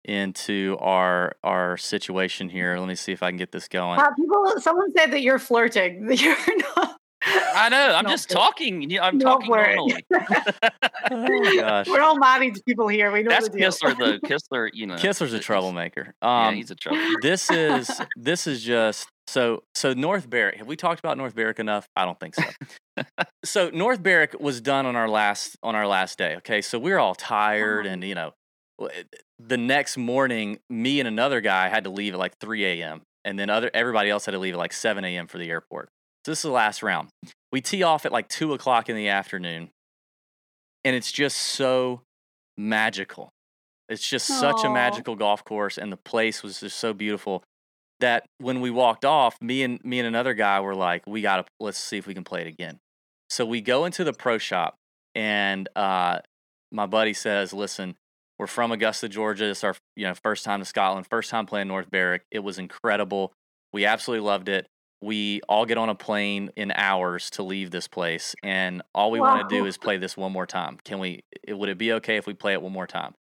[0.04, 2.78] into our our situation here.
[2.78, 4.00] Let me see if I can get this going.
[4.00, 6.06] Uh, people, someone said that you're flirting.
[6.08, 6.36] That you're
[6.76, 6.98] not.
[7.24, 7.94] I know.
[7.96, 8.36] I'm Not just good.
[8.36, 9.00] talking.
[9.00, 9.76] I'm Not talking worried.
[9.76, 10.04] normally.
[11.14, 11.88] Oh, gosh.
[11.88, 13.12] We're all married people here.
[13.12, 13.70] We know That's the deal.
[13.70, 14.20] Kistler, though.
[14.20, 14.96] Kistler, you know.
[14.96, 16.14] Kissler's a he's- troublemaker.
[16.22, 17.02] Yeah, Um, he's a trouble.
[17.22, 20.56] this is this is just so so North Berwick.
[20.58, 21.88] Have we talked about North Berwick enough?
[21.96, 22.44] I don't think so.
[23.44, 26.36] so North Berwick was done on our last on our last day.
[26.38, 28.34] Okay, so we are all tired, and you know,
[29.40, 33.02] the next morning, me and another guy had to leave at like 3 a.m.
[33.26, 35.28] and then other everybody else had to leave at like 7 a.m.
[35.28, 35.90] for the airport.
[36.26, 37.10] So this is the last round.
[37.52, 39.72] We tee off at like two o'clock in the afternoon,
[40.84, 42.02] and it's just so
[42.58, 43.30] magical.
[43.90, 47.44] It's just such a magical golf course, and the place was just so beautiful
[48.00, 51.46] that when we walked off, me and me and another guy were like, "We gotta
[51.60, 52.80] let's see if we can play it again."
[53.30, 54.76] So we go into the pro shop,
[55.16, 56.20] and uh,
[56.72, 57.96] my buddy says, "Listen,
[58.40, 59.50] we're from Augusta, Georgia.
[59.50, 62.24] It's our you know first time to Scotland, first time playing North Berwick.
[62.32, 63.34] It was incredible.
[63.74, 64.68] We absolutely loved it.
[65.02, 69.20] We all get on a plane in hours to leave this place, and all we
[69.20, 70.78] want to do is play this one more time.
[70.86, 71.24] Can we?
[71.44, 73.14] it- Would it be okay if we play it one more time?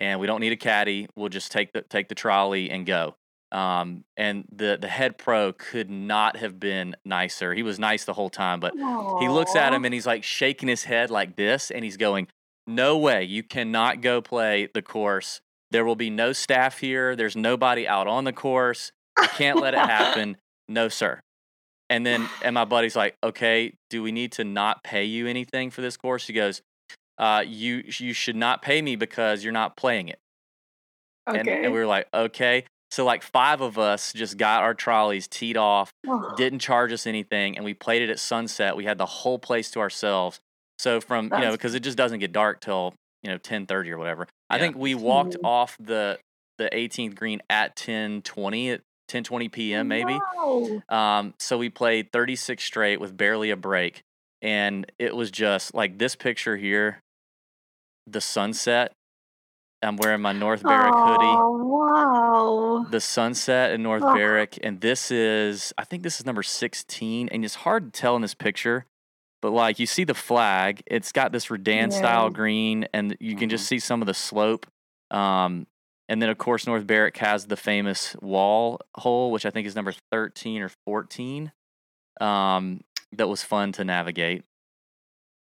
[0.00, 1.08] And we don't need a caddy.
[1.16, 3.14] We'll just take the take the trolley and go.
[3.52, 7.54] Um, and the the head pro could not have been nicer.
[7.54, 8.74] He was nice the whole time, but
[9.20, 12.26] he looks at him and he's like shaking his head like this, and he's going,
[12.66, 13.22] "No way!
[13.24, 15.40] You cannot go play the course.
[15.70, 17.14] There will be no staff here.
[17.16, 18.90] There's nobody out on the course.
[19.16, 20.36] I can't let it happen.
[20.68, 21.20] No, sir."
[21.90, 25.70] And then, and my buddy's like, "Okay, do we need to not pay you anything
[25.70, 26.60] for this course?" He goes,
[27.18, 30.18] uh, "You you should not pay me because you're not playing it."
[31.28, 31.40] Okay.
[31.40, 35.28] And, and we were like, "Okay." So like five of us just got our trolleys
[35.28, 38.96] teed off Oh, didn't charge us anything and we played it at sunset we had
[38.96, 40.40] the whole place to ourselves
[40.78, 43.98] so from you know because it just doesn't get dark till you know 10:30 or
[43.98, 46.18] whatever i think we walked off the
[46.56, 49.88] the 18th green at 10:20 at 10:20 p.m.
[49.88, 50.82] maybe Wow.
[50.88, 54.02] um so we played 36 straight with barely a break
[54.42, 57.00] and it was just like this picture here
[58.06, 58.92] the sunset
[59.82, 61.56] i'm wearing my north berwick hoodie Oh,
[62.84, 62.86] wow.
[62.90, 64.12] the sunset in North Oh.
[64.14, 68.16] Barrack, and this is I think this is number sixteen, and it's hard to tell
[68.16, 68.86] in this picture,
[69.42, 73.40] but like you see the flag, it's got this Redan style green, and you can
[73.40, 73.48] Mm-hmm.
[73.50, 74.66] just see some of the slope.
[75.10, 75.66] Um,
[76.08, 79.74] and then of course North Berwick has the famous wall hole, which I think is
[79.76, 81.52] number thirteen or fourteen.
[82.20, 82.82] Um,
[83.12, 84.44] that was fun to navigate.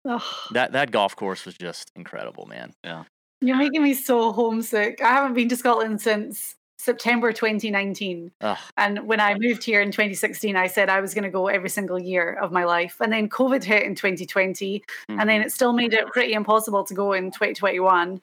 [0.08, 0.22] Ugh.
[0.52, 2.74] That that golf course was just incredible, man.
[2.84, 3.04] Yeah.
[3.42, 5.02] You're making me so homesick.
[5.02, 8.32] I haven't been to Scotland since September 2019.
[8.42, 8.58] Ugh.
[8.78, 11.70] And when I moved here in 2016, I said I was going to go every
[11.70, 12.98] single year of my life.
[13.02, 14.84] And then COVID hit in 2020.
[15.10, 15.46] And then Mhm.
[15.46, 18.22] it still made it pretty impossible to go in 2021.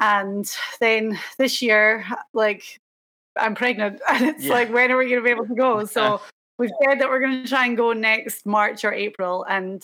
[0.00, 0.50] And
[0.80, 2.80] then this year, like,
[3.36, 4.00] I'm pregnant.
[4.08, 4.52] And it's Yeah.
[4.52, 5.84] like, when are we going to be able to go?
[5.86, 6.20] So
[6.58, 9.44] we've said that we're going to try and go next March or April.
[9.44, 9.82] And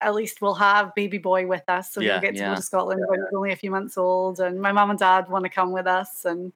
[0.00, 1.92] at least we'll have baby boy with us.
[1.92, 2.48] So Yeah, he'll get to yeah.
[2.50, 4.40] go to Scotland when he's only a few months old.
[4.40, 6.24] And my mum and dad want to come with us.
[6.24, 6.52] And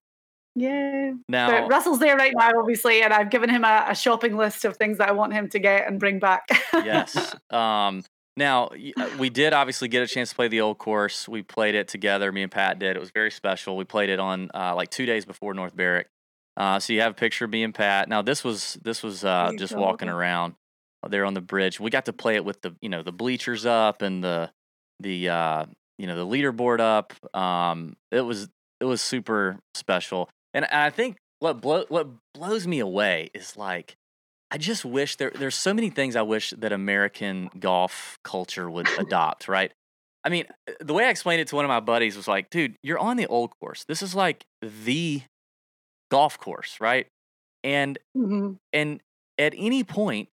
[0.55, 1.13] yeah.
[1.29, 3.03] Now But Russell's there right now, obviously.
[3.03, 5.59] And I've given him a, a shopping list of things that I want him to
[5.59, 6.49] get and bring back.
[6.73, 7.35] yes.
[7.51, 8.05] Um,
[8.37, 11.29] now uh, we did obviously get a chance to play the old course.
[11.29, 12.31] We played it together.
[12.33, 12.97] Me and Pat did.
[12.97, 13.77] It was very special.
[13.77, 16.09] We played it on uh, like two days before North Berwick.
[16.57, 18.09] Uh, so you have a picture of me and Pat.
[18.09, 20.55] Now this was this was uh, just walking around
[21.09, 21.79] there on the bridge.
[21.79, 24.51] We got to play it with the you know the bleachers up and the
[25.01, 25.67] the uh,
[25.99, 27.13] you know the leaderboard up.
[27.35, 28.49] Um, it was
[28.81, 30.31] it was super special.
[30.55, 33.97] And I think what blow what blows me away is like
[34.51, 38.93] I just wish there there's so many things I wish that American golf culture would
[38.97, 39.73] adopt, right?
[40.25, 42.51] I mean, uh, the way I explained it to one of my buddies was like,
[42.51, 43.85] dude, you're on the old course.
[43.85, 45.23] This is like the
[46.11, 47.09] golf course, right?
[47.65, 48.57] And Mhm.
[48.73, 49.01] and
[49.39, 50.29] at any point,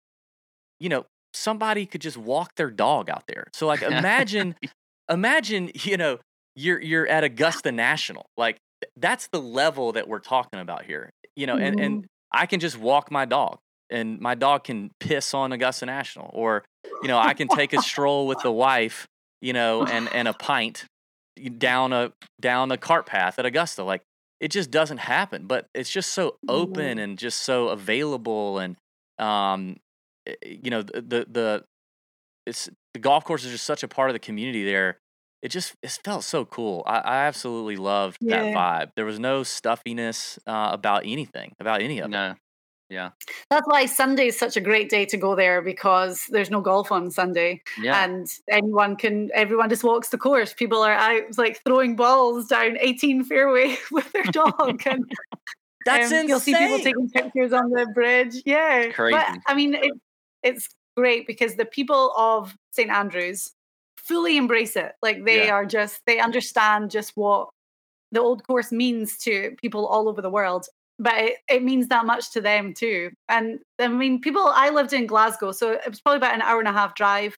[0.80, 3.48] you know, somebody could just walk their dog out there.
[3.52, 4.56] So like imagine
[5.10, 6.18] imagine, you know,
[6.56, 8.26] you're you're at Augusta National.
[8.36, 8.58] Like
[8.96, 11.10] that's the level that we're talking about here.
[11.36, 12.00] You know, and and
[12.32, 13.58] I can just walk my dog
[13.93, 16.64] and my dog can piss on Augusta National or
[17.03, 19.07] you know, I can take a stroll with the wife,
[19.40, 20.84] you know, and and a pint
[21.59, 23.84] down a down a cart path at Augusta.
[23.84, 24.03] Like
[24.40, 28.76] it just doesn't happen, but it's just so open and just so available and
[29.18, 29.76] um
[30.26, 31.64] eh, you know the the, the
[32.47, 34.99] it's the golf course is just such a part of the community there.
[35.43, 36.82] It just it felt so cool.
[36.86, 38.90] I, I absolutely loved that vibe.
[38.97, 42.36] There was no stuffiness uh, about anything, about any of it.
[42.93, 42.97] No.
[42.97, 43.11] Yeah.
[43.51, 46.93] That's why Sunday is such a great day to go there because there's no golf
[46.93, 47.62] on Sunday.
[47.80, 48.05] Yeah.
[48.05, 50.53] And anyone can, everyone just walks the course.
[50.53, 54.82] People are out like throwing balls down 18 fairway with their dog.
[54.86, 55.11] And
[55.86, 56.28] That's um, insane.
[56.28, 58.43] You'll see people taking pictures on the bridge.
[58.45, 58.90] Yeah.
[58.93, 59.16] Crazy.
[59.16, 59.93] But I mean, it,
[60.43, 63.53] it's great because the people of St Andrews
[63.97, 64.93] fully embrace it.
[65.01, 65.53] Like they Yeah.
[65.53, 67.49] are just they understand just what
[68.11, 70.66] the old course means to people all over the world.
[71.03, 73.11] But it, it means that much to them too.
[73.28, 74.46] And I mean, people.
[74.46, 77.34] I lived in Glasgow, so it was probably about an hour and a half drive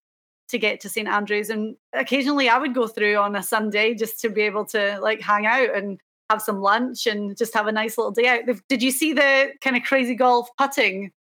[0.51, 1.49] to get to St Andrews.
[1.49, 5.23] And occasionally, I would go through on a Sunday just to be able to like
[5.23, 5.99] hang out and
[6.29, 8.41] have some lunch and just have a nice little day out.
[8.69, 11.11] Did you see the kind of crazy golf putting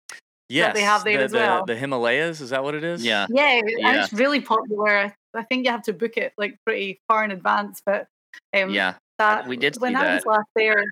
[0.51, 1.64] Yes, they have there the, as the- well.
[1.64, 2.42] the Himalayas.
[2.42, 3.03] Is that what it is?
[3.03, 3.26] Yeah.
[3.30, 4.05] Yeah, and Yeah.
[4.05, 5.14] it's really popular.
[5.34, 7.80] I think you have to book it like pretty far in advance.
[7.84, 8.07] But
[8.55, 8.95] um, Yeah.
[9.18, 10.84] that we did when see I was last there,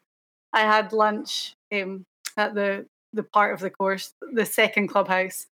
[0.53, 2.05] I had lunch um,
[2.37, 5.47] at the the part of the course, the second clubhouse,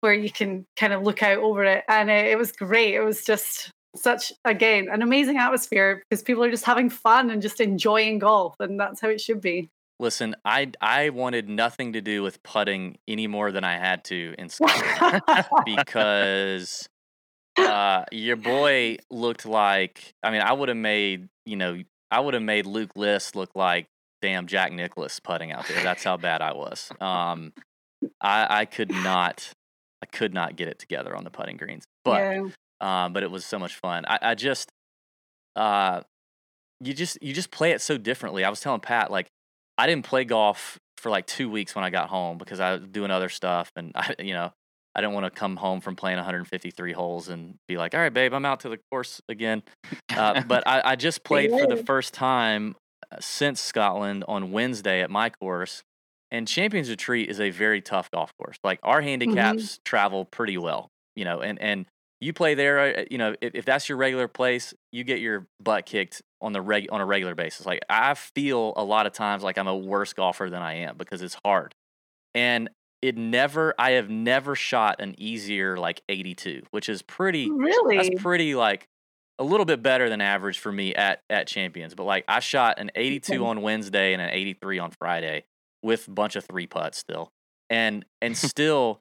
[0.00, 2.94] where you can kind of look out over it, and uh, it was great.
[2.94, 7.40] It was just such again an amazing atmosphere because people are just having fun and
[7.40, 9.68] just enjoying golf, and that's how it should be.
[9.98, 14.34] Listen, I I wanted nothing to do with putting any more than I had to
[14.38, 15.22] in Scotland
[15.64, 16.86] because
[17.58, 20.14] uh, your boy looked like.
[20.22, 23.50] I mean, I would have made you know I would have made Luke List look
[23.54, 23.86] like
[24.26, 25.80] damn Jack Nicklaus putting out there.
[25.84, 26.90] That's how bad I was.
[27.00, 27.52] Um,
[28.20, 29.52] I I could not
[30.02, 32.48] I could not get it together on the putting greens, but yeah.
[32.80, 34.04] um, but it was so much fun.
[34.04, 34.68] I, I just,
[35.54, 36.00] uh,
[36.80, 38.44] you just you just play it so differently.
[38.44, 39.28] I was telling Pat like
[39.78, 42.80] I didn't play golf for like two weeks when I got home because I was
[42.88, 44.50] doing other stuff, and I, you know,
[44.96, 48.12] I didn't want to come home from playing 153 holes and be like, all right,
[48.12, 49.62] babe, I'm out to the course again.
[50.10, 52.74] Uh, but I, I just played for the first time
[53.20, 55.82] since Scotland on Wednesday at my course.
[56.30, 58.56] And Champions Retreat is a very tough golf course.
[58.64, 61.86] Like our handicaps travel pretty well, you know, and and
[62.20, 65.46] you play there, uh, you know, if, if that's your regular place, you get your
[65.62, 67.66] butt kicked on the reg on a regular basis.
[67.66, 70.96] Like I feel a lot of times like I'm a worse golfer than I am
[70.96, 71.74] because it's hard.
[72.34, 72.70] And
[73.02, 77.98] it never I have never shot an easier like 82, which is pretty Really?
[77.98, 78.88] that's pretty like
[79.38, 82.78] a little bit better than average for me at at champions but like i shot
[82.78, 85.44] an 82 on wednesday and an 83 on friday
[85.82, 87.30] with a bunch of three putts still
[87.68, 89.00] and and still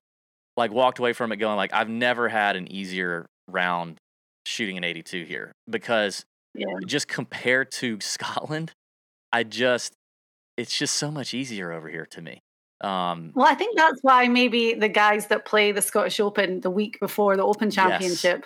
[0.58, 3.98] like walked away from it going like i've never had an easier round
[4.46, 6.66] shooting an 82 here because yeah.
[6.86, 8.72] just compared to scotland
[9.32, 9.94] i just
[10.58, 12.42] it's just so much easier over here to me
[12.82, 16.70] um Well, I think that's why maybe the guys that play the Scottish Open the
[16.70, 18.44] week before the Open Yes.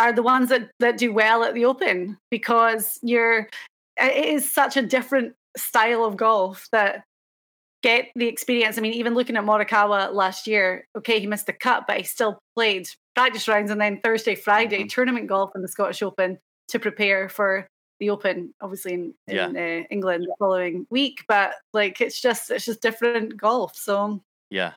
[0.00, 3.48] Are the ones that, that do well at the Open because you're
[4.00, 7.04] it is such a different style of golf that
[7.82, 8.78] get the experience.
[8.78, 12.02] I mean, even looking at Morikawa last year, okay, he missed the cut, but he
[12.04, 14.88] still played practice rounds and then Thursday, Friday Mhm.
[14.90, 16.38] tournament golf in the Scottish Open
[16.68, 17.66] to prepare for
[17.98, 19.48] the Open, obviously in, Yeah.
[19.48, 21.24] in uh, England the following week.
[21.28, 23.76] But like, it's just it's just different golf.
[23.76, 24.72] So Yeah.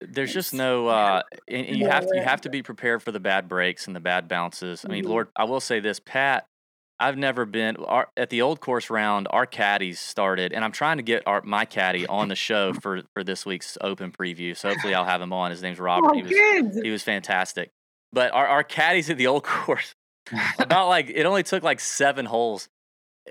[0.00, 3.10] There's just no uh and, and you have to you have to be prepared for
[3.12, 4.84] the bad breaks and the bad bounces.
[4.84, 5.08] I mean, Mhm.
[5.08, 6.46] Lord, I will say this, Pat,
[7.00, 10.98] I've never been our, at the old course round, our caddies started and I'm trying
[10.98, 14.56] to get our my caddy on the show for for this week's open preview.
[14.56, 15.50] So hopefully I'll have him on.
[15.50, 16.10] His name's Robert.
[16.12, 16.84] oh, he was good.
[16.84, 17.70] he was fantastic.
[18.12, 19.94] But our, our caddies at the old course
[20.58, 22.68] about like it only took like seven holes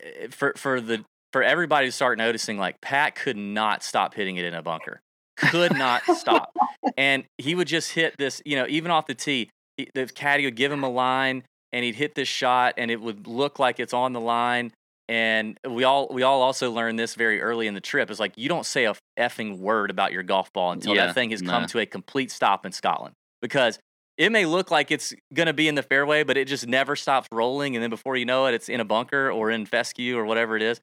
[0.01, 4.35] eh, for for the for everybody to start noticing like Pat could not stop hitting
[4.37, 5.01] it in a bunker.
[5.37, 6.51] Could not stop.
[6.95, 9.49] And he would just hit this, you know, even off the tee.
[9.75, 12.99] He, the caddy would give him a line and he'd hit this shot and it
[13.01, 14.71] would look like it's on the line.
[15.09, 18.09] And we all we all also learned this very early in the trip.
[18.09, 21.13] It's like you don't say a effing word about your golf ball until Yeah, that
[21.13, 23.13] thing has come to a complete stop in Scotland.
[23.41, 23.77] Because
[24.17, 27.27] it may look like it's gonna be in the fairway, but it just never stops
[27.31, 27.75] rolling.
[27.75, 30.55] And then before you know it, it's in a bunker or in fescue or whatever
[30.55, 30.79] it is.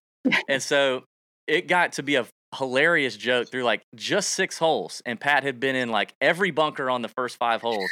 [0.48, 1.04] and so
[1.46, 5.02] it got to be a hilarious joke through like just six holes.
[5.06, 7.90] And Pat had been in like every bunker on the first five holes.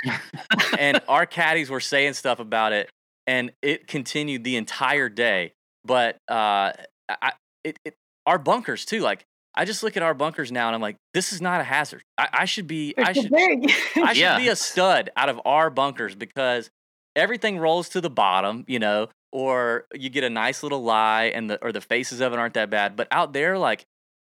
[0.79, 2.89] and our caddies were saying stuff about it.
[3.27, 5.53] And it continued the entire day.
[5.85, 6.73] But uh
[7.09, 7.33] I
[7.65, 7.95] it, it
[8.27, 11.33] our bunkers too, like I just look at our bunkers now and I'm like, this
[11.33, 12.03] is not a hazard.
[12.17, 13.31] I, I should be I should.
[13.35, 14.39] I should Yeah.
[14.39, 16.71] be a stud out of our bunkers because
[17.15, 21.51] everything rolls to the bottom, you know, or you get a nice little lie and
[21.51, 22.97] the or the faces of it aren't that bad.
[22.97, 23.85] But out there, like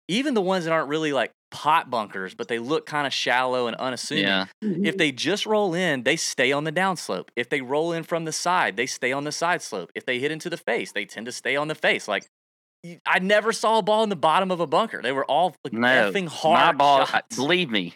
[0.08, 3.66] even the ones that aren't really like pot bunkers, but they look kind of shallow
[3.66, 4.24] and unassuming.
[4.24, 4.46] Yeah.
[4.60, 4.96] If mm-hmm.
[4.96, 7.28] they just roll in, they stay on the downslope.
[7.36, 9.92] If they roll in from the side, they stay on the side slope.
[9.94, 12.08] If they hit into the face, they tend to stay on the face.
[12.08, 12.24] Like
[13.06, 15.00] I never saw a ball in the bottom of a bunker.
[15.02, 17.36] They were all like, No, effing My ball, shots.
[17.36, 17.94] believe me,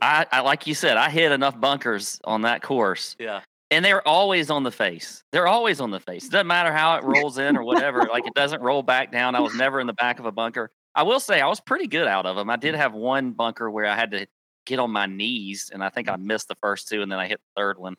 [0.00, 3.40] I, I like you said, I hit enough bunkers on that course, Yeah.
[3.72, 5.24] and they're always on the face.
[5.32, 6.26] They're always on the face.
[6.26, 8.06] It doesn't matter how it rolls in or whatever.
[8.12, 9.34] like it doesn't roll back down.
[9.34, 10.70] I was never in the back of a bunker.
[10.98, 12.50] I will say I was pretty good out of them.
[12.50, 14.26] I did have one bunker where I had to
[14.66, 17.28] get on my knees, and I think I missed the first two, and then I
[17.28, 17.94] hit the third one.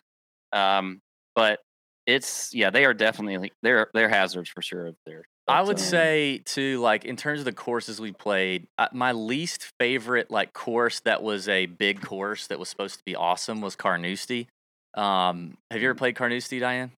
[0.52, 1.00] Um,
[1.34, 1.60] but
[2.06, 5.24] it's yeah, they are definitely they're they're hazards for sure up there.
[5.48, 9.14] I would uh, say too, like in terms of the courses we played, uh, my
[9.14, 13.62] least favorite like course that was a big course that was supposed to be awesome
[13.62, 14.50] was Carnoustie.
[14.94, 16.92] Um, have you ever played Carnoustie, Diane?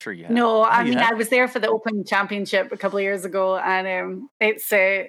[0.00, 0.32] Sure, you have.
[0.32, 1.10] No, I you mean have?
[1.10, 4.72] I was there for the Open Championship a couple of years ago, and um, it's
[4.72, 5.06] uh,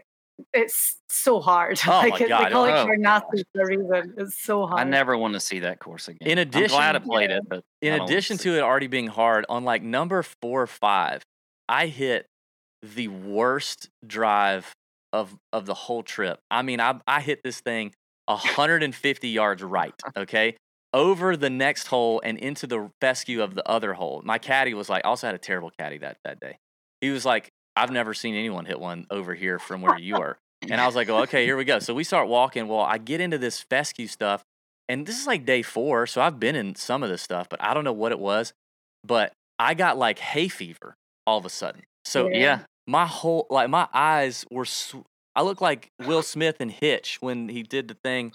[0.53, 1.79] it's so hard.
[1.87, 4.13] Oh like my it- God, they call it oh Carnasty for a reason.
[4.17, 4.79] It's so hard.
[4.81, 6.27] I never want to see that course again.
[6.27, 8.61] In I'm glad I addition- played it, but in I don't wanna addition to it
[8.61, 11.23] already being hard, on like number four or five,
[11.69, 12.25] I hit
[12.81, 14.73] the worst drive
[15.13, 16.39] of of the whole trip.
[16.49, 17.93] I mean, I I hit this thing
[18.27, 20.55] 150 yards right, okay,
[20.93, 24.21] over the next hole and into the fescue of the other hole.
[24.23, 26.57] My caddy was like, I also had a terrible caddy that that day.
[27.01, 30.37] He was like, I've never seen anyone hit one over here from where you are.
[30.69, 31.79] And I was like, oh, okay, here we go.
[31.79, 32.67] So we start walking.
[32.67, 34.43] Well, I get into this fescue stuff,
[34.87, 36.05] and this is like day four.
[36.05, 38.53] So I've been in some of this stuff, but I don't know what it was.
[39.03, 40.93] But I got like hay fever
[41.25, 41.81] all of a sudden.
[42.05, 42.37] So Yeah.
[42.37, 44.97] yeah, my whole, like, my eyes were, sw-
[45.35, 48.31] I look like Will Smith in Hitch when he did the thing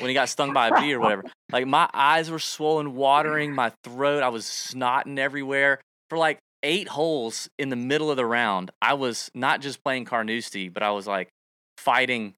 [0.00, 1.24] when he got stung by a bee or whatever.
[1.50, 5.80] Like my eyes were swollen, watering, my throat, I was snotting everywhere.
[6.10, 10.04] For like eight holes in the middle of the round, I was not just playing
[10.06, 11.30] Carnoustie, but I was like
[11.78, 12.34] fighting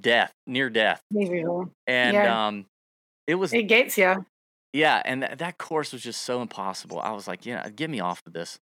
[0.00, 1.02] death, near death.
[1.86, 2.26] And Yeah.
[2.26, 2.66] um
[3.26, 4.26] it was It gets you.
[4.72, 6.98] yeah, and that that course was just so impossible.
[7.00, 8.58] I was like, yeah, get me off of this,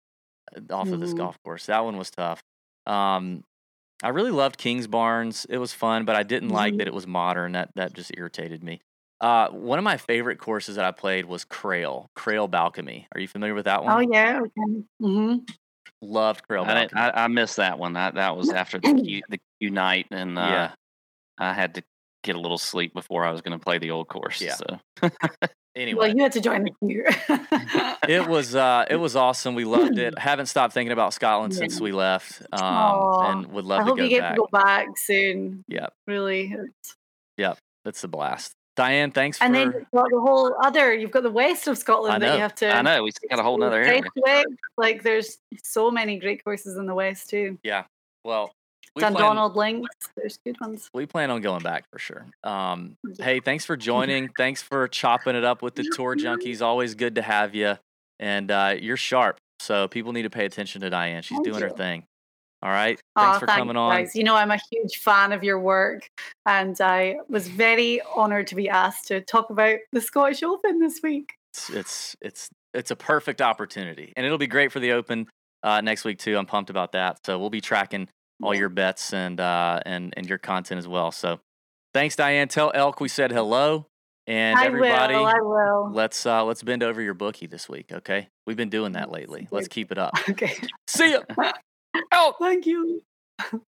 [0.56, 1.14] uh, off of this Mhm.
[1.14, 1.66] golf course.
[1.66, 2.42] That one was tough.
[2.86, 3.44] Um,
[4.02, 5.46] I really loved Kingsbarns.
[5.50, 6.78] It was fun, but I didn't like Mhm.
[6.78, 7.52] that it was modern.
[7.52, 8.80] That that just irritated me.
[9.20, 13.04] Uh, one of my favorite courses that I played was Crail, Crail Balcomie.
[13.14, 13.92] Are you familiar with that one?
[13.94, 14.40] Oh yeah.
[14.40, 14.82] Okay.
[15.00, 15.36] hmm
[16.02, 16.88] Loved Crail I.
[16.94, 17.92] I, I missed that one.
[17.92, 20.70] That that was after the Q, the Q night, and uh, Yeah.
[21.38, 21.82] I had to
[22.22, 24.40] get a little sleep before I was going to play the old course.
[24.40, 24.54] Yeah.
[24.54, 24.80] So
[25.76, 27.04] anyway, Well, you had to join the queue.
[28.08, 29.54] it was uh, it was awesome.
[29.54, 30.18] We loved it.
[30.18, 33.30] Haven't stopped thinking about Scotland since we left, um, Aw.
[33.32, 34.34] and would I love to hope go you get back.
[34.36, 35.62] to go back soon.
[35.68, 35.88] Yeah.
[36.06, 36.52] Really.
[36.52, 37.56] It's-
[37.86, 38.52] It's a blast.
[38.76, 40.94] Diane, thanks for And then you've got the whole other.
[40.94, 42.70] You've got the west of Scotland that you have to.
[42.70, 44.02] I know we got a whole other area.
[44.02, 44.44] Prestwick,
[44.76, 47.58] Like there's so many great courses in the west too.
[47.62, 47.84] Yeah.
[48.24, 48.52] Well.
[48.96, 49.88] We Dundonald Links.
[50.16, 50.90] There's good ones.
[50.92, 52.26] we plan on going back for sure.
[52.42, 54.30] Um, hey, thanks for joining.
[54.36, 56.60] thanks for chopping it up with the tour junkies.
[56.60, 57.76] Always good to have you.
[58.18, 61.22] And uh, you're sharp, so people need to pay attention to Diane.
[61.22, 62.02] She's Thank doing her thing.
[62.62, 63.00] All right.
[63.16, 63.90] Thanks for thanks, coming on.
[63.96, 64.14] Guys.
[64.14, 66.08] You know, I'm a huge fan of your work,
[66.44, 71.00] and I was very honoured to be asked to talk about the Scottish Open this
[71.02, 71.32] week.
[71.52, 75.26] It's, it's it's it's a perfect opportunity, and it'll be great for the Open
[75.62, 76.36] uh, next week too.
[76.36, 77.24] I'm pumped about that.
[77.24, 78.08] So we'll be tracking
[78.42, 81.12] all your bets and uh, and and your content as well.
[81.12, 81.40] So
[81.94, 82.48] thanks, Diane.
[82.48, 83.86] Tell Elk we said hello,
[84.26, 85.14] and I everybody.
[85.14, 85.26] will.
[85.26, 85.90] I will.
[85.92, 88.28] Let's uh let's bend over your bookie this week, okay?
[88.46, 89.48] We've been doing that lately.
[89.50, 90.12] Let's keep it up.
[90.28, 90.54] Okay.
[90.86, 91.22] See ya.
[92.12, 93.02] Oh, thank you.